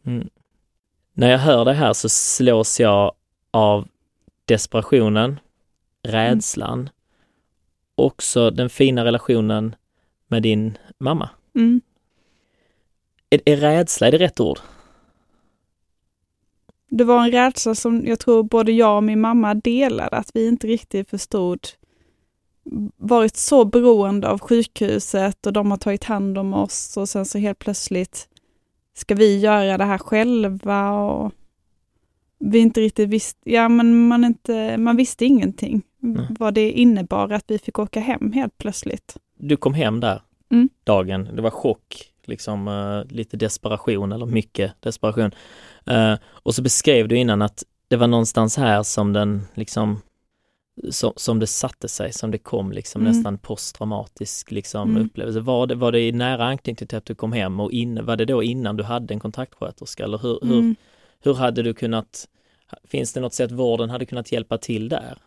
[0.06, 0.30] Mm.
[1.14, 3.12] När jag hör det här så slås jag
[3.52, 3.88] av
[4.46, 5.40] desperationen,
[6.04, 6.90] rädslan,
[7.98, 9.76] också den fina relationen
[10.28, 11.30] med din mamma.
[11.56, 11.82] Mm.
[13.30, 14.60] Är, är rädsla, är det rätt ord?
[16.90, 20.48] Det var en rädsla som jag tror både jag och min mamma delade, att vi
[20.48, 21.60] inte riktigt förstod
[22.98, 27.38] varit så beroende av sjukhuset och de har tagit hand om oss och sen så
[27.38, 28.28] helt plötsligt
[28.94, 31.32] ska vi göra det här själva och
[32.40, 35.82] vi inte riktigt visste, ja men man, inte, man visste ingenting
[36.16, 36.36] Mm.
[36.40, 39.18] vad det innebar att vi fick åka hem helt plötsligt.
[39.38, 40.70] Du kom hem där Mm.
[40.84, 45.32] dagen, det var chock, liksom eh, lite desperation eller mycket desperation.
[45.86, 50.02] Eh, och så beskrev du innan att det var någonstans här som den liksom
[50.90, 53.14] som, som det satte sig, som det kom liksom Mm.
[53.14, 55.06] nästan posttraumatisk liksom Mm.
[55.06, 55.40] upplevelse.
[55.40, 58.16] Var det, var det i nära anknytning till att du kom hem och in, var
[58.16, 60.76] det då innan du hade en kontaktsköterska eller hur, hur, Mm.
[61.24, 62.28] hur hade du kunnat,
[62.88, 65.18] finns det något sätt vården hade kunnat hjälpa till där?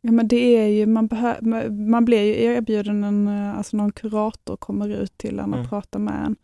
[0.00, 3.92] Ja men det är ju, man, behö- man- blir ju erbjuden en, eh, alltså någon
[3.92, 5.68] kurator kommer ut till en och Mm.
[5.68, 6.36] pratar med en.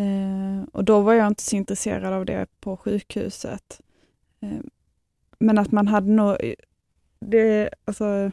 [0.00, 3.80] Eh, och då var jag inte så intresserad av det på sjukhuset.
[4.40, 4.58] Eh,
[5.38, 6.36] men att man hade nog,
[7.20, 8.30] det, alltså,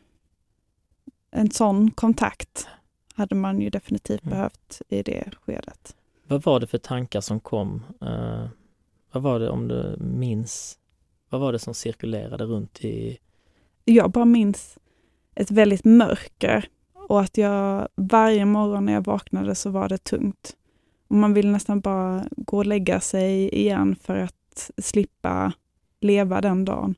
[1.32, 2.68] en sån kontakt
[3.16, 4.32] hade man ju definitivt Mm.
[4.32, 5.96] behövt i det skedet.
[6.28, 7.84] Vad var det för tankar som kom?
[8.02, 8.46] Eh,
[9.12, 10.78] vad var det om du minns?
[11.30, 13.18] Vad var det som cirkulerade runt i
[13.86, 14.78] Jag bara minns
[15.36, 20.56] ett väldigt mörker och att jag varje morgon när jag vaknade så var det tungt.
[21.08, 25.54] Och man vill nästan bara gå och lägga sig igen för att slippa
[26.00, 26.96] leva den dagen.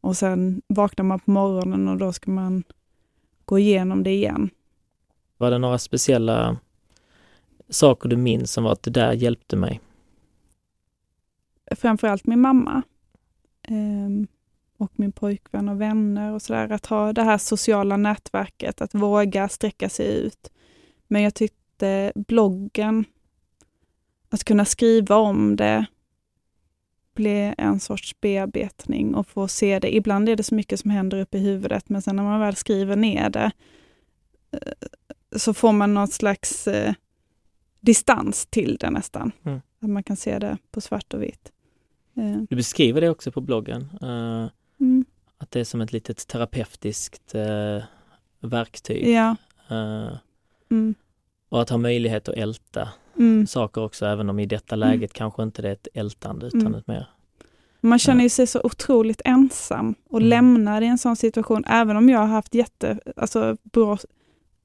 [0.00, 2.64] Och sen vaknar man på morgonen och då ska man
[3.44, 4.50] gå igenom det igen.
[5.36, 6.56] Var det några speciella
[7.68, 9.80] saker du minns som var att det där hjälpte mig?
[11.76, 12.82] Framförallt min mamma.
[14.82, 16.72] Och min pojkvän och vänner och sådär.
[16.72, 20.50] Att ha det här sociala nätverket, att våga sträcka sig ut.
[21.08, 23.04] Men jag tyckte bloggen,
[24.28, 25.86] att kunna skriva om det,
[27.14, 29.94] bli en sorts bearbetning och få se det.
[29.96, 32.56] Ibland är det så mycket som händer uppe i huvudet, men sen när man väl
[32.56, 33.50] skriver ner det
[34.52, 34.72] eh,
[35.36, 36.94] så får man något slags eh,
[37.80, 39.32] distans till det nästan.
[39.42, 39.60] Mm.
[39.80, 41.52] Att man kan se det på svart och vitt.
[42.16, 44.46] Eh, Du beskriver det också på bloggen, eh,
[45.52, 47.82] det är som ett litet terapeutiskt eh,
[48.40, 49.08] verktyg.
[49.08, 49.36] ja.
[49.70, 50.16] Eh,
[50.70, 50.94] Mm,
[51.48, 52.88] och att ha möjlighet att älta
[53.18, 53.46] mm.
[53.46, 56.74] saker också, även om i detta läget kanske inte det är ett ältande utan Mm.
[56.74, 57.06] ett mer
[57.80, 60.28] Man känner ju sig så otroligt ensam och Mm.
[60.28, 63.98] lämnad i en sån situation, även om jag har haft jätte, alltså, bra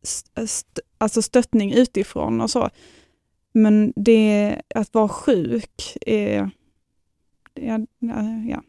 [0.03, 2.69] st- alltså stöttning utifrån och så.
[3.53, 6.49] Men det, att vara sjuk är,
[7.53, 7.85] det
[8.49, 8.61] ja.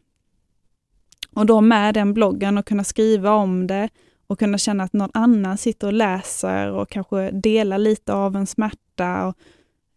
[1.38, 3.88] Och då med den bloggen och kunna skriva om det
[4.26, 8.46] och kunna känna att någon annan sitter och läser och kanske delar lite av en
[8.46, 9.26] smärta.
[9.26, 9.36] Och,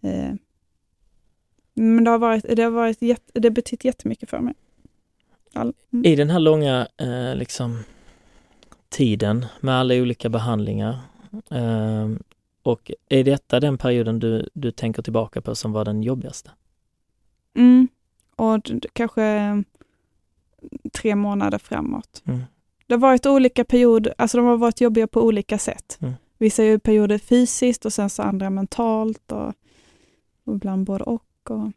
[0.09, 0.33] eh,
[1.73, 4.53] men det har varit, det har varit jätte, det betytt jättemycket för mig.
[5.53, 6.05] All, mm.
[6.05, 7.83] I den här långa eh, liksom,
[8.89, 10.99] tiden med alla olika behandlingar
[11.49, 12.09] eh,
[12.63, 16.51] och är detta den perioden du, du tänker tillbaka på som var den jobbigaste?
[17.55, 17.87] Mm.
[18.35, 19.63] Och kanske
[20.93, 22.21] tre månader framåt.
[22.25, 22.41] Mm.
[22.87, 25.97] Det har varit olika perioder, alltså de har varit jobbiga på olika sätt.
[26.01, 26.13] Mm.
[26.37, 29.53] Vissa är perioder fysiskt och sen så andra mentalt och,
[30.43, 31.23] och ibland både och.
[31.49, 31.71] och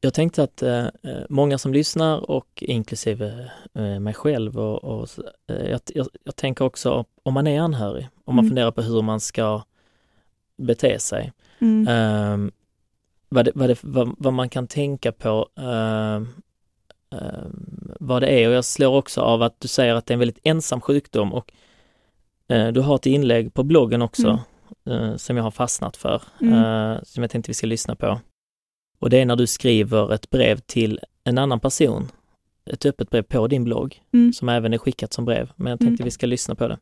[0.00, 5.08] Jag tänkte att eh, eh, många som lyssnar och inklusive eh, mig själv och, och
[5.46, 8.50] eh, jag, jag, jag tänker också om man är anhörig, om man Mm.
[8.50, 9.62] funderar på hur man ska
[10.56, 11.32] bete sig.
[11.58, 11.88] mm.
[11.88, 12.52] Ehm,
[13.28, 16.28] vad, det, vad, det, vad, vad man kan tänka på ehm,
[18.00, 20.18] vad det är och jag slår också av att du säger att det är en
[20.18, 21.52] väldigt ensam sjukdom och
[22.48, 24.40] eh, du har ett inlägg på bloggen också
[24.90, 26.54] eh, som jag har fastnat för, Mm.
[26.54, 28.20] eh, som jag tänkte vi ska lyssna på.
[28.98, 32.08] Och det är när du skriver ett brev till en annan person,
[32.70, 34.32] ett öppet brev på din blogg, Mm.
[34.32, 36.04] som även är skickat som brev, men jag tänkte Mm.
[36.04, 36.78] vi ska lyssna på det.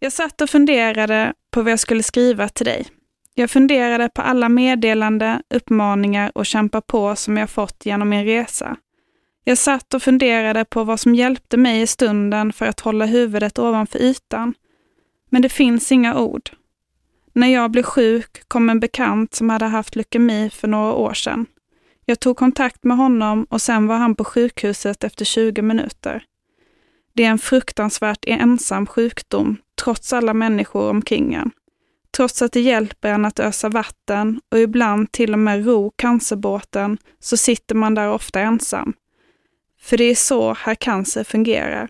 [0.00, 2.86] Jag satt och funderade på vad jag skulle skriva till dig.
[3.34, 8.76] Jag funderade på alla meddelande, uppmaningar och kämpa på som jag fått genom min resa.
[9.48, 13.58] Jag satt och funderade på vad som hjälpte mig i stunden för att hålla huvudet
[13.58, 14.54] ovanför ytan.
[15.30, 16.50] Men det finns inga ord.
[17.32, 21.46] När jag blev sjuk kom en bekant som hade haft leukemi för några år sedan.
[22.04, 26.24] Jag tog kontakt med honom och sen var han på sjukhuset efter 20 minuter.
[27.12, 31.50] Det är en fruktansvärt ensam sjukdom, trots alla människor omkring en.
[32.16, 36.98] Trots att det hjälper en att ösa vatten och ibland till och med ro cancerbåten,
[37.20, 38.94] så sitter man där ofta ensam.
[39.86, 41.88] För det är så här cancer fungerar.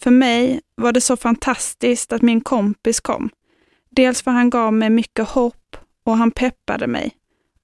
[0.00, 3.30] För mig var det så fantastiskt att min kompis kom.
[3.90, 7.10] Dels för han gav mig mycket hopp och han peppade mig.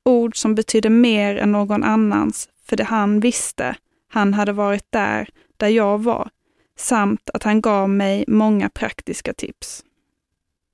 [0.05, 3.77] Ord som betydde mer än någon annans, för det han visste.
[4.09, 6.31] Han hade varit där, där jag var
[6.77, 9.85] samt att han gav mig många praktiska tips.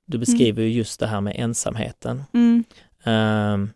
[0.05, 2.23] Du beskriver ju just det här med ensamheten.
[2.33, 2.63] Mm.
[3.03, 3.69] Ehm,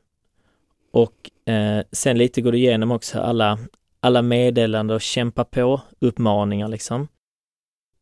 [0.92, 3.60] och eh, sen lite går du igenom också alla,
[4.04, 7.08] alla meddelanden och kämpa på uppmaningar liksom.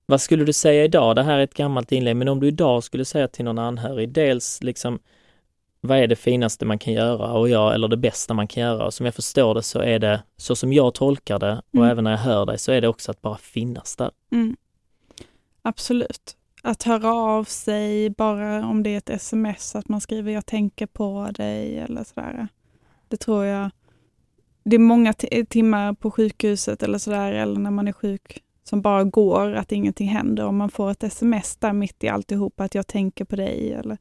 [0.06, 1.16] Vad skulle du säga idag?
[1.16, 4.10] Det här är ett gammalt inlägg, men om du idag skulle säga till någon anhörig,
[4.10, 5.00] dels liksom
[5.82, 8.86] vad är det finaste man kan göra och jag, eller det bästa man kan göra?
[8.86, 11.90] Och som jag förstår det så är det, så som jag tolkar det och Mm.
[11.90, 14.12] även när jag hör dig, så är det också att bara finnas där.
[14.32, 14.56] Mm.
[15.62, 16.36] Absolut.
[16.64, 20.86] Att höra av sig, bara om det är ett sms, att man skriver jag tänker
[20.86, 22.48] på dig eller sådär.
[23.08, 23.70] Det tror jag.
[24.64, 28.82] Det är många ti- timmar på sjukhuset eller sådär, eller när man är sjuk, som
[28.82, 30.46] bara går, att ingenting händer.
[30.46, 33.98] Om man får ett sms där mitt i alltihop, att jag tänker på dig, eller,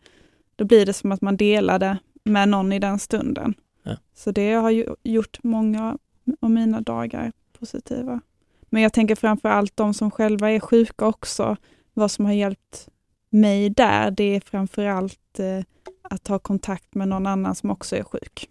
[0.56, 3.54] då blir det som att man delar det med någon i den stunden.
[3.82, 3.96] Ja.
[4.14, 5.98] Så det har ju gjort många
[6.40, 8.20] av mina dagar positiva.
[8.68, 11.56] Men jag tänker framför allt de som själva är sjuka också.
[11.94, 12.88] Vad som har hjälpt
[13.30, 15.64] mig där, det är framför allt eh,
[16.02, 18.48] att ha kontakt med någon annan som också är sjuk.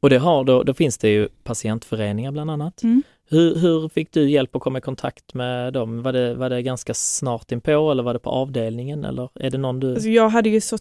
[0.00, 2.82] Och det har då, då finns det ju patientföreningar bland annat.
[2.82, 3.02] Mm.
[3.28, 6.02] Hur, hur fick du hjälp att komma i kontakt med dem?
[6.02, 9.58] Var det, var det ganska snart inpå eller var det på avdelningen eller är det
[9.58, 9.92] någon du...
[9.92, 10.78] Alltså jag hade ju så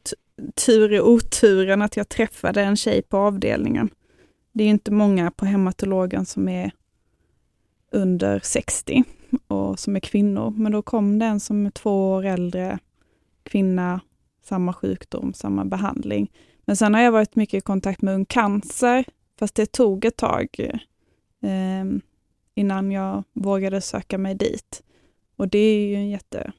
[0.65, 3.89] tur i oturen att jag träffade en tjej på avdelningen.
[4.51, 6.71] Det är inte många på hematologen som är
[7.91, 9.03] under 60
[9.47, 12.79] och som är kvinnor, men då kom det en som är två år äldre,
[13.43, 14.01] kvinna,
[14.43, 16.31] samma sjukdom, samma behandling.
[16.69, 19.05] Men sen har jag varit mycket i kontakt med Ung Cancer,
[19.39, 20.47] fast det tog ett tag
[21.41, 21.85] eh,
[22.55, 24.83] innan jag vågade söka mig dit.
[25.35, 26.53] Och det är ju en jättebra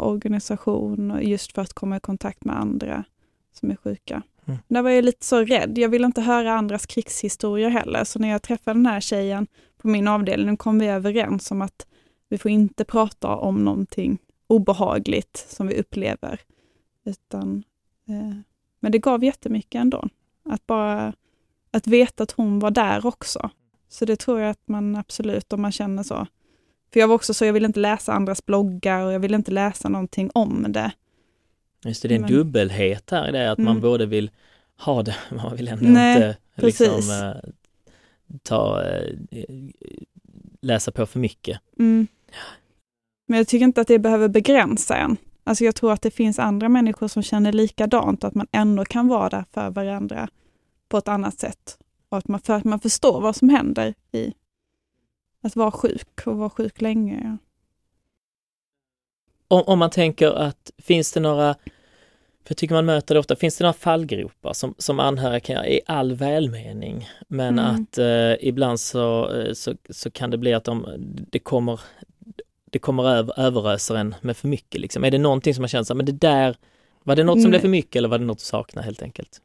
[0.00, 3.04] organisation just för att komma i kontakt med andra
[3.52, 4.22] som är sjuka.
[4.46, 4.58] Mm.
[4.68, 5.78] Där var jag lite så rädd.
[5.78, 8.04] Jag ville inte höra andras krigshistorier heller.
[8.04, 9.46] Så när jag träffade den här tjejen
[9.76, 11.86] på min avdelning kom vi överens om att
[12.28, 16.40] vi får inte prata om någonting obehagligt som vi upplever.
[17.04, 17.64] Utan,
[18.80, 20.08] men det gav jättemycket ändå.
[20.44, 21.12] Att bara
[21.70, 23.50] att veta att hon var där också.
[23.88, 26.26] Så det tror jag att man absolut, om man känner så.
[26.92, 29.50] För jag var också så, jag ville inte läsa andras bloggar och jag ville inte
[29.50, 30.92] läsa någonting om det.
[31.84, 33.82] Just det, det är en Men- dubbelhet här i det, att man Mm.
[33.82, 34.30] både vill
[34.78, 36.36] ha det, man vill ändå Nej, inte
[36.66, 37.50] liksom eh,
[38.42, 39.06] ta, eh,
[40.60, 41.60] läsa på för mycket.
[41.78, 42.06] Mm.
[43.28, 45.16] Men jag tycker inte att det behöver begränsa en.
[45.46, 49.08] Alltså jag tror att det finns andra människor som känner likadant att man ändå kan
[49.08, 50.28] vara där för varandra
[50.88, 51.78] på ett annat sätt.
[52.08, 54.32] Och att man, för att man förstår vad som händer i
[55.42, 57.36] att vara sjuk och vara sjuk länge.
[59.48, 61.54] Om, om man tänker att finns det några,
[62.44, 65.54] för jag tycker man möter det ofta, finns det några fallgropar som, som anhöriga kan
[65.54, 67.74] göra i all välmening men Mm.
[67.74, 70.86] att eh, ibland så, eh, så, så kan det bli att de,
[71.30, 71.80] det kommer
[72.76, 75.04] det kommer över, överöser en med för mycket liksom.
[75.04, 76.56] Är det någonting som man känner så här, men det där,
[77.04, 77.50] var det något som Nej.
[77.50, 79.40] blev för mycket eller var det något du saknar helt enkelt?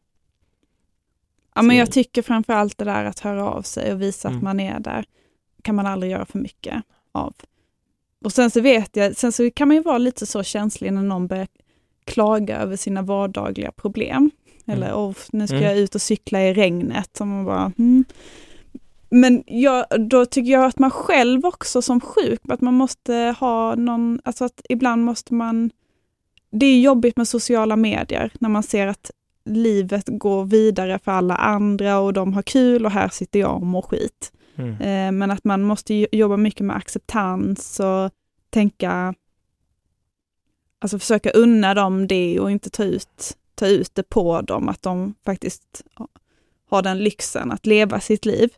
[1.55, 4.37] Ja, men jag tycker framför allt det där att höra av sig och visa Mm.
[4.37, 5.05] att man är där,
[5.61, 7.33] kan man aldrig göra för mycket av.
[8.25, 11.01] Och sen så vet jag, sen så kan man ju vara lite så känslig när
[11.01, 11.47] någon börjar
[12.05, 14.31] klaga över sina vardagliga problem.
[14.65, 15.13] Eller Mm.
[15.31, 15.67] nu ska Mm.
[15.69, 17.19] jag ut och cykla i regnet.
[17.21, 18.05] Och man bara, hmm.
[19.11, 23.75] Men jag, då tycker jag att man själv också som sjuk, att man måste ha
[23.75, 25.71] någon, alltså att ibland måste man,
[26.51, 29.11] det är jobbigt med sociala medier när man ser att
[29.45, 33.65] livet går vidare för alla andra och de har kul och här sitter jag och
[33.65, 34.31] mår skit.
[34.55, 34.73] Mm.
[34.81, 38.11] Eh, men att man måste jobba mycket med acceptans och
[38.49, 39.13] tänka,
[40.79, 44.81] alltså försöka unna dem det och inte ta ut, ta ut det på dem, att
[44.81, 45.83] de faktiskt
[46.69, 48.49] har den lyxen att leva sitt liv.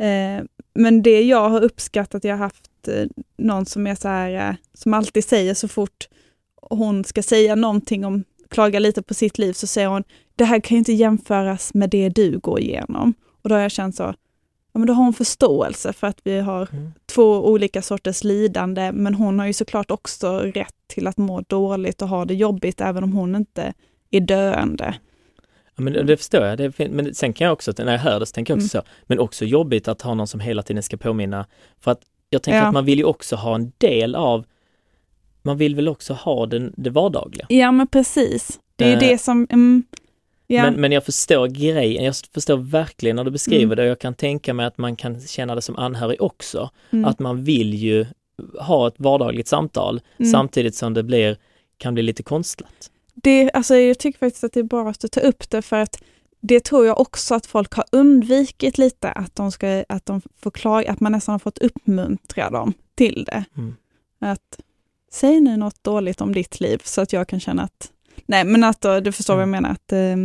[0.00, 0.44] Eh,
[0.74, 3.06] men det jag har uppskattat, jag har haft eh,
[3.38, 6.08] någon som är så här, eh, som alltid säger så fort
[6.70, 10.04] hon ska säga någonting om, klaga lite på sitt liv, så säger hon,
[10.36, 13.14] det här kan ju inte jämföras med det du går igenom.
[13.42, 14.02] Och då har jag känt så,
[14.72, 16.92] ja men då har hon förståelse för att vi har Mm.
[17.06, 22.02] två olika sorters lidande, men hon har ju såklart också rätt till att må dåligt
[22.02, 23.72] och ha det jobbigt, även om hon inte
[24.10, 24.94] är döende.
[25.80, 28.32] Men det förstår jag, det men sen kan jag också, när jag hör det så
[28.32, 28.84] tänker jag också Mm.
[28.86, 31.46] så, men också jobbigt att ha någon som hela tiden ska påminna,
[31.80, 32.00] för att
[32.30, 32.66] jag tänker Ja.
[32.66, 34.44] att man vill ju också ha en del av,
[35.42, 37.46] man vill väl också ha den, det vardagliga.
[37.48, 39.82] Ja men precis, det är Eh, det som, mm,
[40.46, 40.62] ja.
[40.62, 43.76] Men, men jag förstår grejen, jag förstår verkligen när du beskriver Mm.
[43.76, 47.04] det och jag kan tänka mig att man kan känna det som anhörig också, mm,
[47.04, 48.06] att man vill ju
[48.60, 50.30] ha ett vardagligt samtal mm.
[50.32, 51.36] samtidigt som det blir,
[51.78, 52.90] kan bli lite konstlat.
[53.14, 55.76] Det, alltså jag tycker faktiskt att det är bra att du tar upp det, för
[55.76, 56.02] att
[56.40, 60.50] det tror jag också att folk har undvikit lite, att de, ska, att de får
[60.50, 63.44] klaga, att man nästan har fått uppmuntra dem till det.
[63.56, 63.74] Mm.
[64.18, 64.60] Att
[65.12, 67.90] säg nu något dåligt om ditt liv så att jag kan känna att,
[68.26, 69.62] nej men att du förstår vad jag Mm.
[69.62, 70.16] menar, att eh,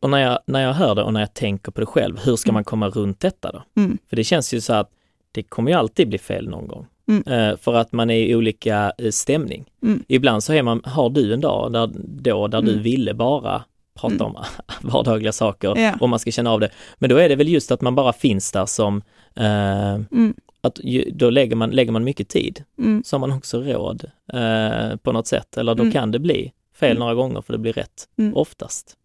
[0.00, 2.36] Och när jag, när jag hör det och när jag tänker på det själv, hur
[2.36, 2.54] ska Mm.
[2.54, 3.62] man komma runt detta då?
[3.76, 4.90] mm, För det känns ju så att
[5.32, 6.86] det kommer ju alltid bli fel någon gång.
[7.10, 7.22] Mm.
[7.50, 9.64] Eh, för att man är i olika eh, stämning.
[9.82, 10.04] Mm.
[10.08, 11.90] Ibland så är man, har du en dag där,
[12.22, 12.82] då, där du Mm.
[12.82, 13.64] ville bara
[14.00, 14.26] prata Mm.
[14.26, 14.44] om
[14.82, 15.94] vardagliga saker Ja.
[16.00, 16.70] och man ska känna av det.
[16.98, 19.02] Men då är det väl just att man bara finns där som,
[19.36, 20.80] eh, mm, att
[21.12, 25.12] då lägger man, lägger man mycket tid, mm, så har man också råd eh, på
[25.12, 25.56] något sätt.
[25.56, 28.96] Eller då kan det bli fel några gånger för det blir rätt, oftast.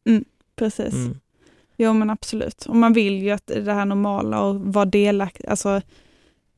[0.55, 0.95] precis.
[1.77, 2.65] Jo men absolut.
[2.65, 5.81] Och man vill ju att det här normala och vara delaktig, alltså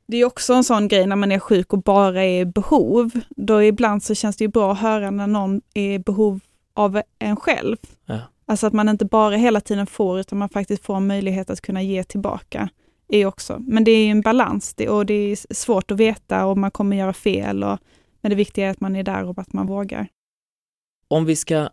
[0.08, 3.12] det är också en sån grej när man är sjuk och bara är i behov.
[3.30, 6.40] Då ibland så känns det ju bra att höra när någon är i behov
[6.74, 7.78] av en själv.
[8.06, 8.20] Ja.
[8.46, 11.82] Alltså att man inte bara hela tiden får, utan man faktiskt får möjlighet att kunna
[11.82, 12.70] ge tillbaka.
[13.10, 13.58] Är också.
[13.60, 16.98] Men det är en balans det, och det är svårt att veta och man kommer
[16.98, 17.64] göra fel.
[17.64, 17.80] Och,
[18.22, 20.08] men det viktiga är att man är där och att man vågar.
[21.08, 21.70] Om vi ska,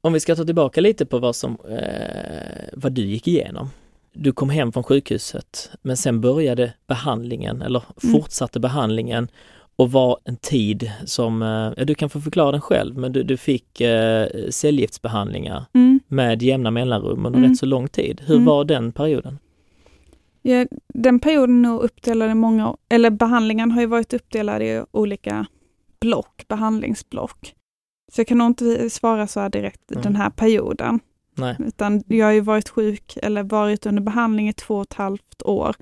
[0.00, 3.70] om vi ska ta tillbaka lite på vad som, eh, vad du gick igenom.
[4.12, 8.12] Du kom hem från sjukhuset, men sen började behandlingen, eller Mm.
[8.12, 9.28] fortsatte behandlingen
[9.76, 13.22] och var en tid som, eh, ja du kan få förklara den själv, men du,
[13.22, 16.00] du fick eh, cellgiftsbehandlingar Mm.
[16.08, 17.50] med jämna mellanrum under Mm.
[17.50, 18.20] rätt så lång tid.
[18.26, 18.46] Hur Mm.
[18.46, 19.38] var den perioden?
[20.42, 25.46] Ja, den perioden är uppdelad i många, eller behandlingen har ju varit uppdelad i olika
[26.00, 27.54] block, behandlingsblock.
[28.12, 30.02] Så jag kan nog inte svara så här direkt Mm.
[30.02, 31.00] den här perioden.
[31.40, 31.56] Nej.
[31.58, 35.42] Utan jag har ju varit sjuk eller varit under behandling i två och ett halvt
[35.44, 35.76] år.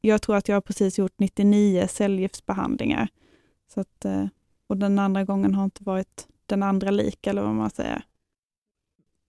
[0.00, 3.08] Jag tror att jag har precis gjort 99 cellgiftsbehandlingar.
[3.74, 4.26] Så att, eh,
[4.68, 8.02] och den andra gången har inte varit den andra lik eller vad man säger.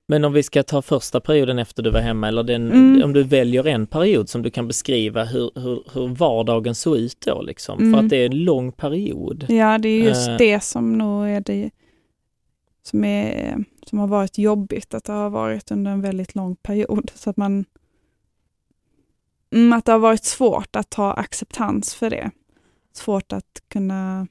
[0.09, 3.03] Men om vi ska ta första perioden efter du var hemma eller den, Mm.
[3.03, 7.21] om du väljer en period som du kan beskriva hur, hur, hur vardagen såg ut
[7.25, 7.77] då liksom.
[7.77, 7.99] För Mm.
[7.99, 9.45] att det är en lång period.
[9.49, 10.37] Ja, det är just Eh.
[10.37, 11.69] det som nog är det
[12.83, 17.11] som, är, som har varit jobbigt, att det har varit under en väldigt lång period.
[17.15, 17.65] Så att man
[19.53, 22.31] mm, att det har varit svårt att ha acceptans för det.
[22.93, 24.27] Svårt att kunna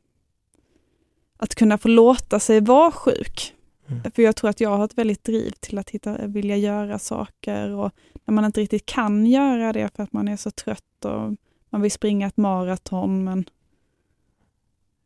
[1.36, 3.54] att kunna få låta sig vara sjuk.
[3.88, 4.12] Mm.
[4.12, 7.70] För jag tror att jag har ett väldigt driv till att hitta, vilja göra saker
[7.70, 7.92] och
[8.24, 11.36] när man inte riktigt kan göra det för att man är så trött och
[11.70, 13.44] man vill springa ett maraton men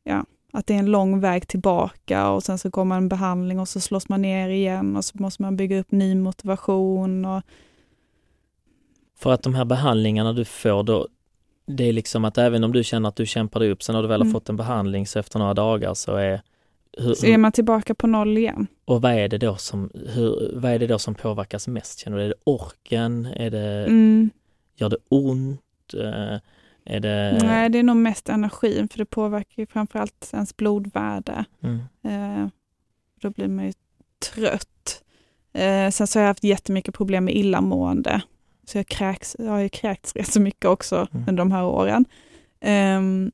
[0.05, 3.61] ja, att det är en lång väg tillbaka och sen så går man en behandling
[3.61, 7.24] och så slås man ner igen och så måste man bygga upp ny motivation.
[7.24, 7.42] Och,
[9.18, 11.09] För att de här behandlingarna du får då,
[11.66, 14.03] det är liksom att även om du känner att du kämpar dig upp, sen när
[14.03, 14.32] du väl har Mm.
[14.32, 16.42] fått en behandling så efter några dagar så är
[16.98, 18.66] hur, så är man tillbaka på noll igen.
[18.84, 21.98] Och vad är det då som, hur, vad är det då som påverkas mest?
[21.98, 23.26] Känner du, är det orken?
[23.26, 24.30] Är det, Mm.
[24.76, 25.61] gör det ont?
[26.95, 27.38] Eh, det...
[27.43, 31.45] Nej, det är nog mest energin för det påverkar ju framförallt ens blodvärde.
[31.62, 31.78] Mm.
[32.05, 32.49] Eh,
[33.20, 33.72] då blir man ju
[34.34, 35.03] trött.
[35.53, 38.22] Eh, sen så har jag haft jättemycket problem med illamående.
[38.66, 41.24] Så jag, kräks, jag har ju kräkts rätt så mycket också Mm.
[41.28, 42.05] under de här åren.
[42.61, 43.30] Ehm,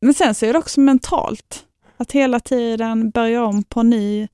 [0.00, 1.66] men sen så är det också mentalt.
[1.96, 4.28] Att hela tiden börja om på ny.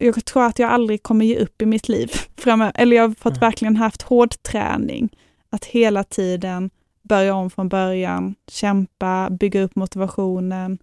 [0.00, 2.72] Jag tror att jag aldrig kommer ge upp i mitt liv framöver.
[2.74, 3.40] Eller jag har fått Mm.
[3.40, 5.08] verkligen haft hård träning.
[5.50, 6.70] Att hela tiden
[7.16, 10.78] börja om från början, kämpa, bygga upp motivationen.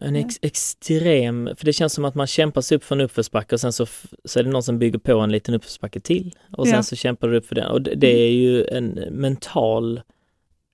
[0.00, 3.54] En ex, extrem, för det känns som att man kämpar sig upp för en uppförsbacke
[3.54, 3.86] och sen så,
[4.24, 6.82] så är det någon som bygger på en liten uppförsbacke till och sen Ja.
[6.82, 10.00] så kämpar du upp för den och det, det är ju en mental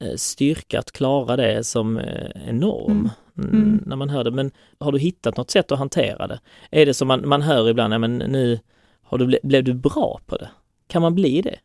[0.05, 3.51] eh, styrka att klara det som eh, enorm Mm.
[3.51, 3.63] mm.
[3.63, 3.83] Mm.
[3.87, 4.31] när man hör det.
[4.31, 4.51] Men
[4.81, 6.41] har du hittat något sätt att hantera det?
[6.71, 8.59] Är det som man, man hör ibland, ja, men nu
[9.03, 10.49] har du, ble- blev du bra på det?
[10.87, 11.57] Kan man bli det?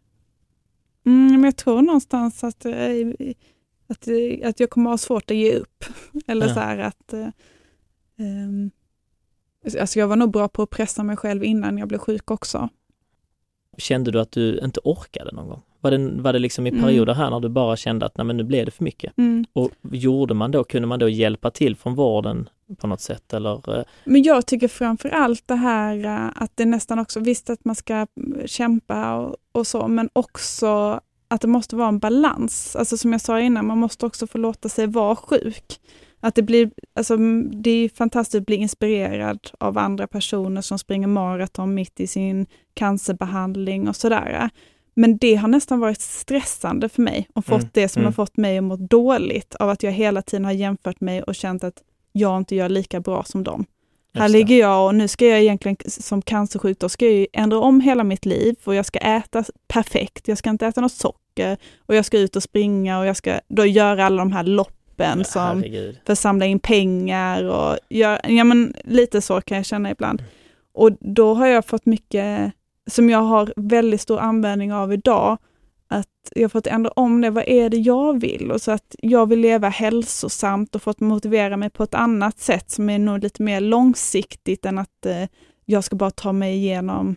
[1.06, 2.74] Mm, men jag tror någonstans att, eh,
[3.88, 5.86] att, eh, att jag kommer ha svårt att ge upp.
[6.28, 6.54] Eller Ja.
[6.54, 7.14] så här att...
[8.20, 8.72] ehm,
[9.80, 12.70] alltså jag var nog bra på att pressa mig själv innan jag blev sjuk också.
[13.78, 15.62] Kände du att du inte orkade någon gång?
[15.82, 16.82] Var det, var det liksom i Mm.
[16.84, 19.18] perioder här när du bara kände att nej men nu blev det för mycket?
[19.18, 19.45] Mm.
[19.54, 23.78] Och gjorde man då, kunde man då hjälpa till från vården på något sätt eller?
[23.80, 27.65] eh, Men jag tycker framför allt det här eh, att det nästan också, visst att
[27.65, 32.76] man ska mm, kämpa och, och så, men också att det måste vara en balans.
[32.76, 35.80] Alltså som jag sa innan, man måste också få låta sig vara sjuk.
[36.19, 40.80] Att det blir, alltså mm, det är fantastiskt att bli inspirerad av andra personer som
[40.80, 44.49] springer maraton mitt i sin cancerbehandling och sådär.
[44.95, 48.05] Men det har nästan varit stressande för mig och fått Mm, det som mm.
[48.05, 51.36] har fått mig att må dåligt av att jag hela tiden har jämfört mig och
[51.36, 51.84] känt att
[52.14, 53.66] jag inte gör lika bra som dem.
[54.16, 57.28] Här Just ligger jag och nu ska jag egentligen som cancersjuk, då ska jag ju
[57.34, 60.91] ändra om hela mitt liv och jag ska äta perfekt, jag ska inte äta något
[60.91, 64.43] socker och jag ska ut och springa och jag ska då göra alla de här
[64.43, 65.97] loppen Ja, som herregud.
[66.05, 70.24] för att samla in pengar och gör, ja men lite så kan jag känna ibland.
[70.74, 72.53] Och då har jag fått mycket
[72.91, 75.38] som jag har väldigt stor användning av idag,
[75.88, 78.52] att jag har fått ändra om det, vad är det jag vill?
[78.52, 82.72] Och så att jag vill leva hälsosamt och fått motivera mig på ett annat sätt
[82.72, 85.24] som är nog lite mer långsiktigt än att eh,
[85.66, 87.16] jag ska bara ta mig igenom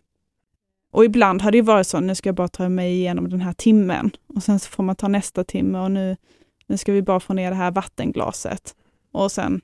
[0.97, 3.41] och ibland har det ju varit så, nu ska jag bara ta mig igenom den
[3.41, 6.17] här timmen och sen så får man ta nästa timme och nu,
[6.67, 8.75] nu ska vi bara få ner det här vattenglaset.
[9.13, 9.61] Och sen,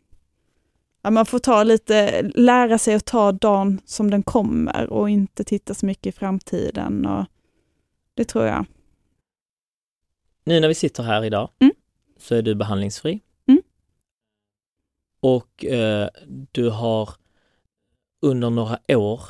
[1.02, 5.44] ja, man får ta lite, lära sig att ta dagen som den kommer och inte
[5.44, 7.06] titta så mycket i framtiden.
[7.06, 7.24] Och
[8.14, 8.66] det tror jag.
[10.44, 11.74] Nu när vi sitter här idag Mm.
[12.18, 13.20] så är du behandlingsfri.
[13.46, 13.62] Mm.
[15.20, 16.08] Och eh,
[16.52, 17.10] du har
[18.22, 19.20] under några år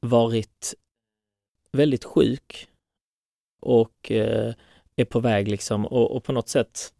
[0.00, 0.74] varit
[1.72, 2.68] väldigt sjuk
[3.60, 4.54] och eh,
[4.96, 6.92] är på väg liksom och, och på något sätt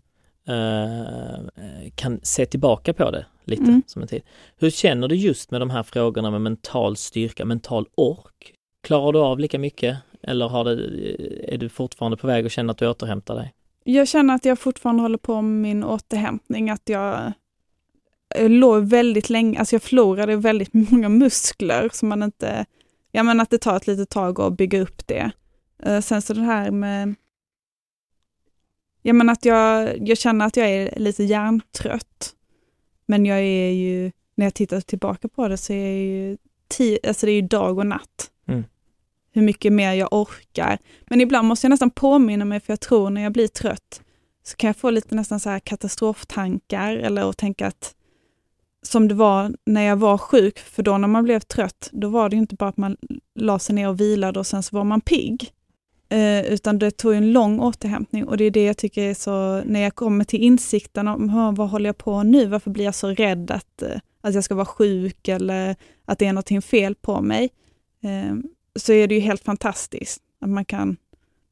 [0.47, 1.47] eh,
[1.95, 3.83] kan se tillbaka på det lite Mm.
[3.87, 4.23] som en tid.
[4.57, 8.55] Hur känner du just med de här frågorna med mental styrka, mental ork?
[8.83, 12.71] Klarar du av lika mycket eller har det, är du fortfarande på väg att känna
[12.71, 13.55] att du återhämtar dig?
[13.85, 17.33] Jag känner att jag fortfarande håller på med min återhämtning, att jag,
[18.39, 22.67] jag låg väldigt länge, alltså jag förlorade väldigt många muskler som man inte,
[23.13, 25.31] ja men att det tar ett litet tag att bygga upp det.
[25.83, 27.15] Eh, sen så det här med,
[29.03, 32.35] ja men att jag, jag känner att jag är lite hjärntrött.
[33.07, 36.37] Men jag är ju, när jag tittar tillbaka på det så är jag ju,
[36.69, 38.31] ti, alltså det är ju dag och natt.
[38.49, 38.65] Mm.
[39.33, 40.79] Hur mycket mer jag orkar.
[41.11, 44.03] Men ibland måste jag nästan påminna mig, för jag tror när jag blir trött
[44.45, 47.95] så kan jag få lite nästan så här katastroftankar eller att tänka att
[48.83, 52.29] som det var när jag var sjuk, för då när man blev trött, då var
[52.29, 52.97] det inte bara att man
[53.35, 55.53] la sig ner och vilade och sen så var man pigg.
[56.09, 59.63] Eh, utan det tog en lång återhämtning och det är det jag tycker är så,
[59.65, 63.09] när jag kommer till insikten om vad håller jag på nu, varför blir jag så
[63.09, 67.21] rädd att, eh, att jag ska vara sjuk eller att det är någonting fel på
[67.21, 67.51] mig,
[68.03, 68.35] eh,
[68.77, 70.97] så är det ju helt fantastiskt att man kan,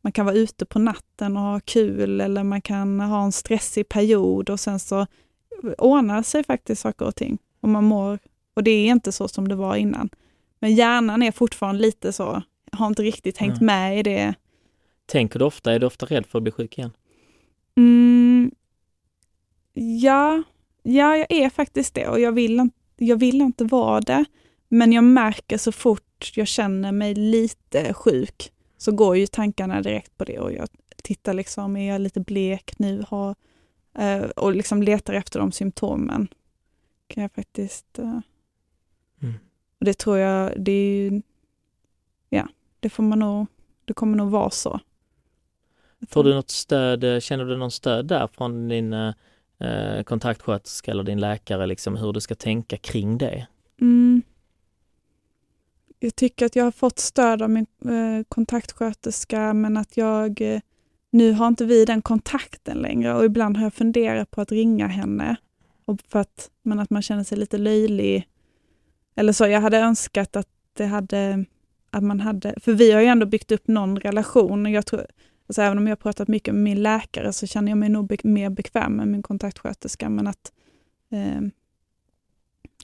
[0.00, 3.88] man kan vara ute på natten och ha kul eller man kan ha en stressig
[3.88, 5.06] period och sen så
[5.78, 7.38] ordnar sig faktiskt saker och ting.
[7.60, 8.18] Och man mår,
[8.54, 10.10] och det är inte så som det var innan.
[10.58, 12.42] Men hjärnan är fortfarande lite så,
[12.72, 13.66] har inte riktigt hängt mm.
[13.66, 14.34] med i det.
[15.06, 16.90] Tänker du ofta, är du ofta rädd för att bli sjuk igen?
[17.76, 18.50] Mm,
[19.74, 20.42] ja,
[20.82, 24.24] ja, jag är faktiskt det och jag vill, jag vill inte vara det.
[24.68, 30.16] Men jag märker så fort jag känner mig lite sjuk så går ju tankarna direkt
[30.16, 30.68] på det och jag
[31.02, 33.04] tittar liksom, är jag lite blek nu?
[33.08, 33.34] Har,
[33.98, 36.28] eh, och liksom letar efter de symptomen.
[37.06, 37.98] Kan jag faktiskt...
[37.98, 38.20] Eh,
[39.22, 39.34] mm.
[39.78, 41.22] och det tror jag, det är ju,
[42.28, 42.48] ja,
[42.80, 43.46] det får man nog,
[43.84, 44.80] det kommer nog vara så.
[46.08, 51.20] Får du något stöd, känner du någon stöd där från din eh, kontaktsköterska eller din
[51.20, 53.46] läkare, liksom hur du ska tänka kring det?
[53.80, 54.22] Mm.
[56.02, 60.60] Jag tycker att jag har fått stöd av min eh, kontaktsköterska, men att jag eh,
[61.10, 64.86] nu har inte vi den kontakten längre och ibland har jag funderat på att ringa
[64.86, 65.36] henne.
[65.84, 68.28] Och för att, men att man känner sig lite löjlig.
[69.14, 71.44] Eller så, jag hade önskat att det hade,
[71.90, 75.06] att man hade, för vi har ju ändå byggt upp någon relation och jag tror,
[75.46, 78.06] alltså även om jag har pratat mycket med min läkare så känner jag mig nog
[78.06, 80.52] be mer bekväm med min kontaktsköterska, men att,
[81.10, 81.40] eh,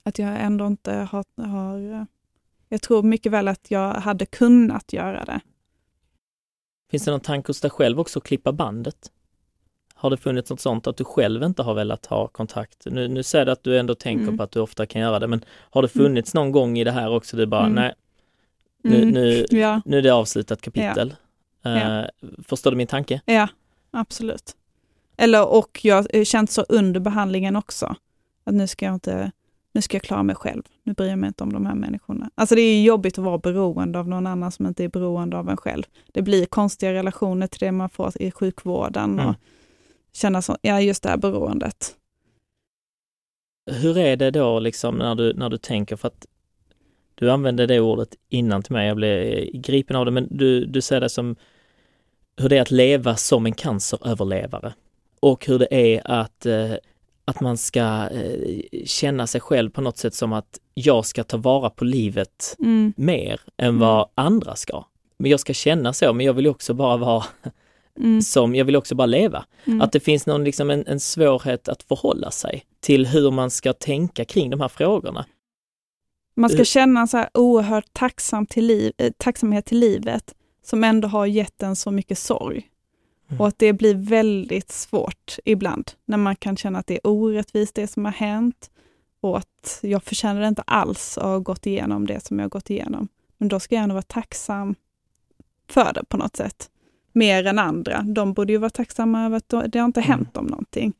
[0.02, 2.06] att jag ändå inte har, har,
[2.68, 5.40] jag tror mycket väl att jag hade kunnat göra det.
[6.90, 9.10] Finns det någon tanke hos dig själv också att klippa bandet?
[9.94, 12.82] Har det funnits något sånt att du själv inte har velat ha kontakt?
[12.84, 14.36] Nu, nu säger du att du ändå tänker mm.
[14.36, 16.04] på att du ofta kan göra det, men har det mm.
[16.04, 17.74] funnits någon gång i det här också du bara, mm.
[17.74, 17.94] nej,
[18.82, 19.08] nu, mm.
[19.08, 19.80] nu, ja.
[19.84, 21.14] nu är det avslutat kapitel.
[21.62, 21.70] Ja.
[21.70, 22.08] Uh, ja.
[22.42, 23.20] Förstår du min tanke?
[23.24, 23.48] Ja,
[23.90, 24.56] absolut.
[25.16, 27.96] Eller och jag har känt så under behandlingen också,
[28.44, 29.32] att nu ska jag inte
[29.76, 32.30] nu ska jag klara mig själv, nu bryr jag mig inte om de här människorna.
[32.34, 35.48] Alltså det är jobbigt att vara beroende av någon annan som inte är beroende av
[35.48, 35.82] en själv.
[36.12, 39.26] Det blir konstiga relationer till det man får i sjukvården mm.
[39.26, 39.34] och
[40.12, 41.96] känna så, ja just det här beroendet.
[43.70, 46.26] Hur är det då liksom när du, när du tänker, för att
[47.14, 50.80] du använde det ordet innan till mig, jag blev gripen av det, men du, du
[50.80, 51.36] ser det som
[52.36, 54.74] hur det är att leva som en canceröverlevare
[55.20, 56.72] och hur det är att eh,
[57.26, 61.36] att man ska eh, känna sig själv på något sätt som att jag ska ta
[61.36, 62.92] vara på livet mm.
[62.96, 63.80] mer än mm.
[63.80, 64.84] vad andra ska.
[65.18, 67.24] Men jag ska känna så, men jag vill också bara vara
[67.98, 68.22] mm.
[68.22, 69.44] som, jag vill också bara leva.
[69.64, 69.80] Mm.
[69.80, 73.72] Att det finns någon, liksom en, en svårighet att förhålla sig till hur man ska
[73.72, 75.26] tänka kring de här frågorna.
[76.36, 81.08] Man ska känna så här oerhört tacksam till liv, eh, tacksamhet till livet som ändå
[81.08, 82.70] har gett en så mycket sorg.
[83.28, 83.40] Mm.
[83.40, 87.74] Och att det blir väldigt svårt ibland, när man kan känna att det är orättvist
[87.74, 88.70] det som har hänt
[89.20, 92.70] och att jag förtjänar inte alls att ha gått igenom det som jag har gått
[92.70, 93.08] igenom.
[93.38, 94.74] Men då ska jag ändå vara tacksam
[95.68, 96.70] för det på något sätt.
[97.12, 98.02] Mer än andra.
[98.02, 100.08] De borde ju vara tacksamma över att det har inte mm.
[100.08, 100.92] hänt dem någonting.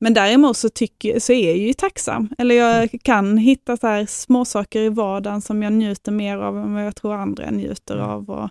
[0.00, 2.28] Men däremot så, tycker, så är jag ju tacksam.
[2.38, 2.88] Eller jag mm.
[2.88, 6.96] kan hitta så här småsaker i vardagen som jag njuter mer av än vad jag
[6.96, 8.10] tror andra njuter mm.
[8.10, 8.30] av.
[8.30, 8.50] Och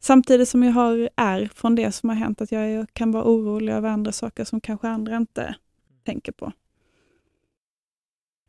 [0.00, 3.72] Samtidigt som jag har är från det som har hänt, att jag kan vara orolig
[3.72, 5.54] över andra saker som kanske andra inte
[6.04, 6.52] tänker på.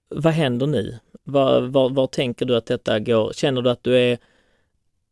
[0.10, 1.00] Vad händer nu?
[1.24, 3.34] Vad, vad, vad tänker du att detta går?
[3.34, 4.18] Känner du att du är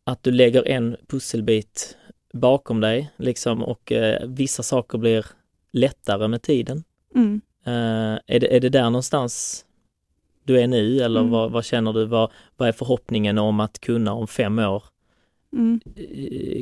[0.04, 1.98] att du lägger en pusselbit
[2.34, 5.26] bakom dig liksom och eh, vissa saker blir
[5.72, 6.84] lättare med tiden?
[7.16, 7.42] Mm.
[7.66, 9.66] Eh, är, det, är det där någonstans
[10.44, 11.32] du är nu eller mm.
[11.32, 12.06] vad, vad, känner du?
[12.06, 14.84] Vad, vad är förhoppningen om att kunna om fem år
[15.56, 15.80] mm.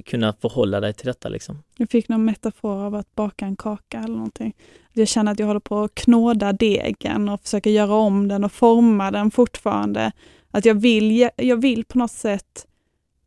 [0.05, 1.63] kunna förhålla dig till detta liksom.
[1.77, 4.53] Jag fick någon metafor av att baka en kaka eller någonting.
[4.93, 8.51] Jag känner att jag håller på att knåda degen och försöker göra om den och
[8.51, 10.11] forma den fortfarande.
[10.51, 12.67] Att jag vill, jag vill på något sätt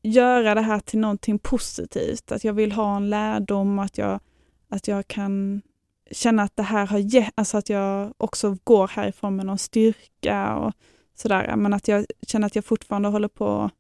[0.03, 2.33] göra det här till någonting positivt.
[2.33, 4.21] Att jag vill ha en lärdom, att jag,
[4.69, 5.63] att jag kan
[6.11, 10.57] känna att det här har gett, alltså att jag också går härifrån med någon styrka
[10.57, 10.73] och
[11.15, 11.57] sådär.
[11.57, 13.71] Men att jag känner att jag fortfarande håller på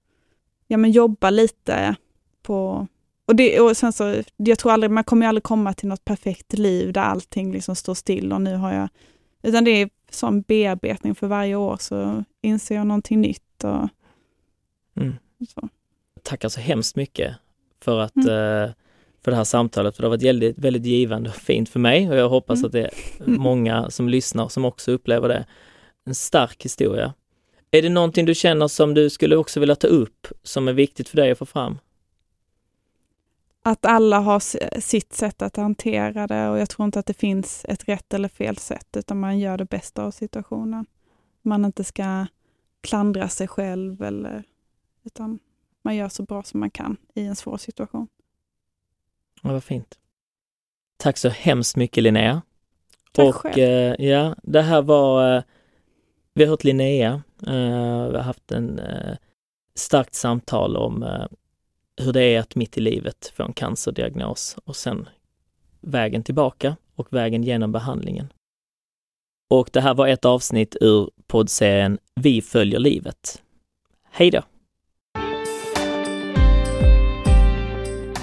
[0.66, 1.96] ja, men jobba lite
[2.42, 2.86] på...
[3.26, 6.52] Och, det, och sen så, jag tror aldrig, man kommer aldrig komma till något perfekt
[6.52, 8.88] liv där allting liksom står still och nu har jag...
[9.42, 13.64] Utan det är som bearbetning för varje år så inser jag någonting nytt.
[13.64, 13.88] Och,
[14.96, 15.14] mm.
[15.48, 15.68] så.
[16.22, 17.36] Tackar så hemskt mycket
[17.80, 18.28] för att mm.
[18.28, 18.70] Eh,
[19.26, 22.10] för det här samtalet, för det har varit väldigt, väldigt givande och fint för mig
[22.10, 22.66] och jag hoppas mm.
[22.66, 22.90] att det är
[23.26, 25.46] många som lyssnar som också upplever det.
[26.04, 27.14] en stark historia.
[27.70, 31.08] Är det någonting du känner som du skulle också vilja ta upp som är viktigt
[31.08, 31.78] för dig att få fram?
[33.62, 34.40] Att alla har
[34.80, 38.28] sitt sätt att hantera det och jag tror inte att det finns ett rätt eller
[38.28, 40.86] fel sätt utan man gör det bästa av situationen.
[41.42, 42.26] Man inte ska
[42.80, 44.44] klandra sig själv eller
[45.04, 45.38] utan
[45.82, 48.08] man gör så bra som man kan i en svår situation.
[49.42, 49.98] Ja, vad fint.
[50.96, 52.42] Tack så hemskt mycket Linnea.
[53.12, 53.58] Tack och själv.
[53.58, 55.42] eh, ja, det här var, eh,
[56.34, 59.16] vi har hört Linnea, Eh, vi har haft en eh,
[59.74, 61.26] starkt samtal om eh,
[61.96, 65.08] hur det är att mitt i livet få en cancerdiagnos och sen
[65.80, 68.32] vägen tillbaka och vägen genom behandlingen.
[69.50, 73.42] Och det här var ett avsnitt ur poddserien Vi följer livet.
[74.10, 74.42] Hej då!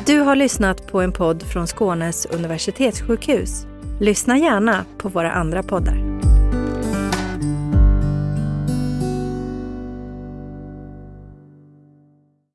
[0.05, 3.66] Du har lyssnat på en podd från Skånes universitetssjukhus.
[3.99, 6.32] Lyssna gärna på våra andra poddar.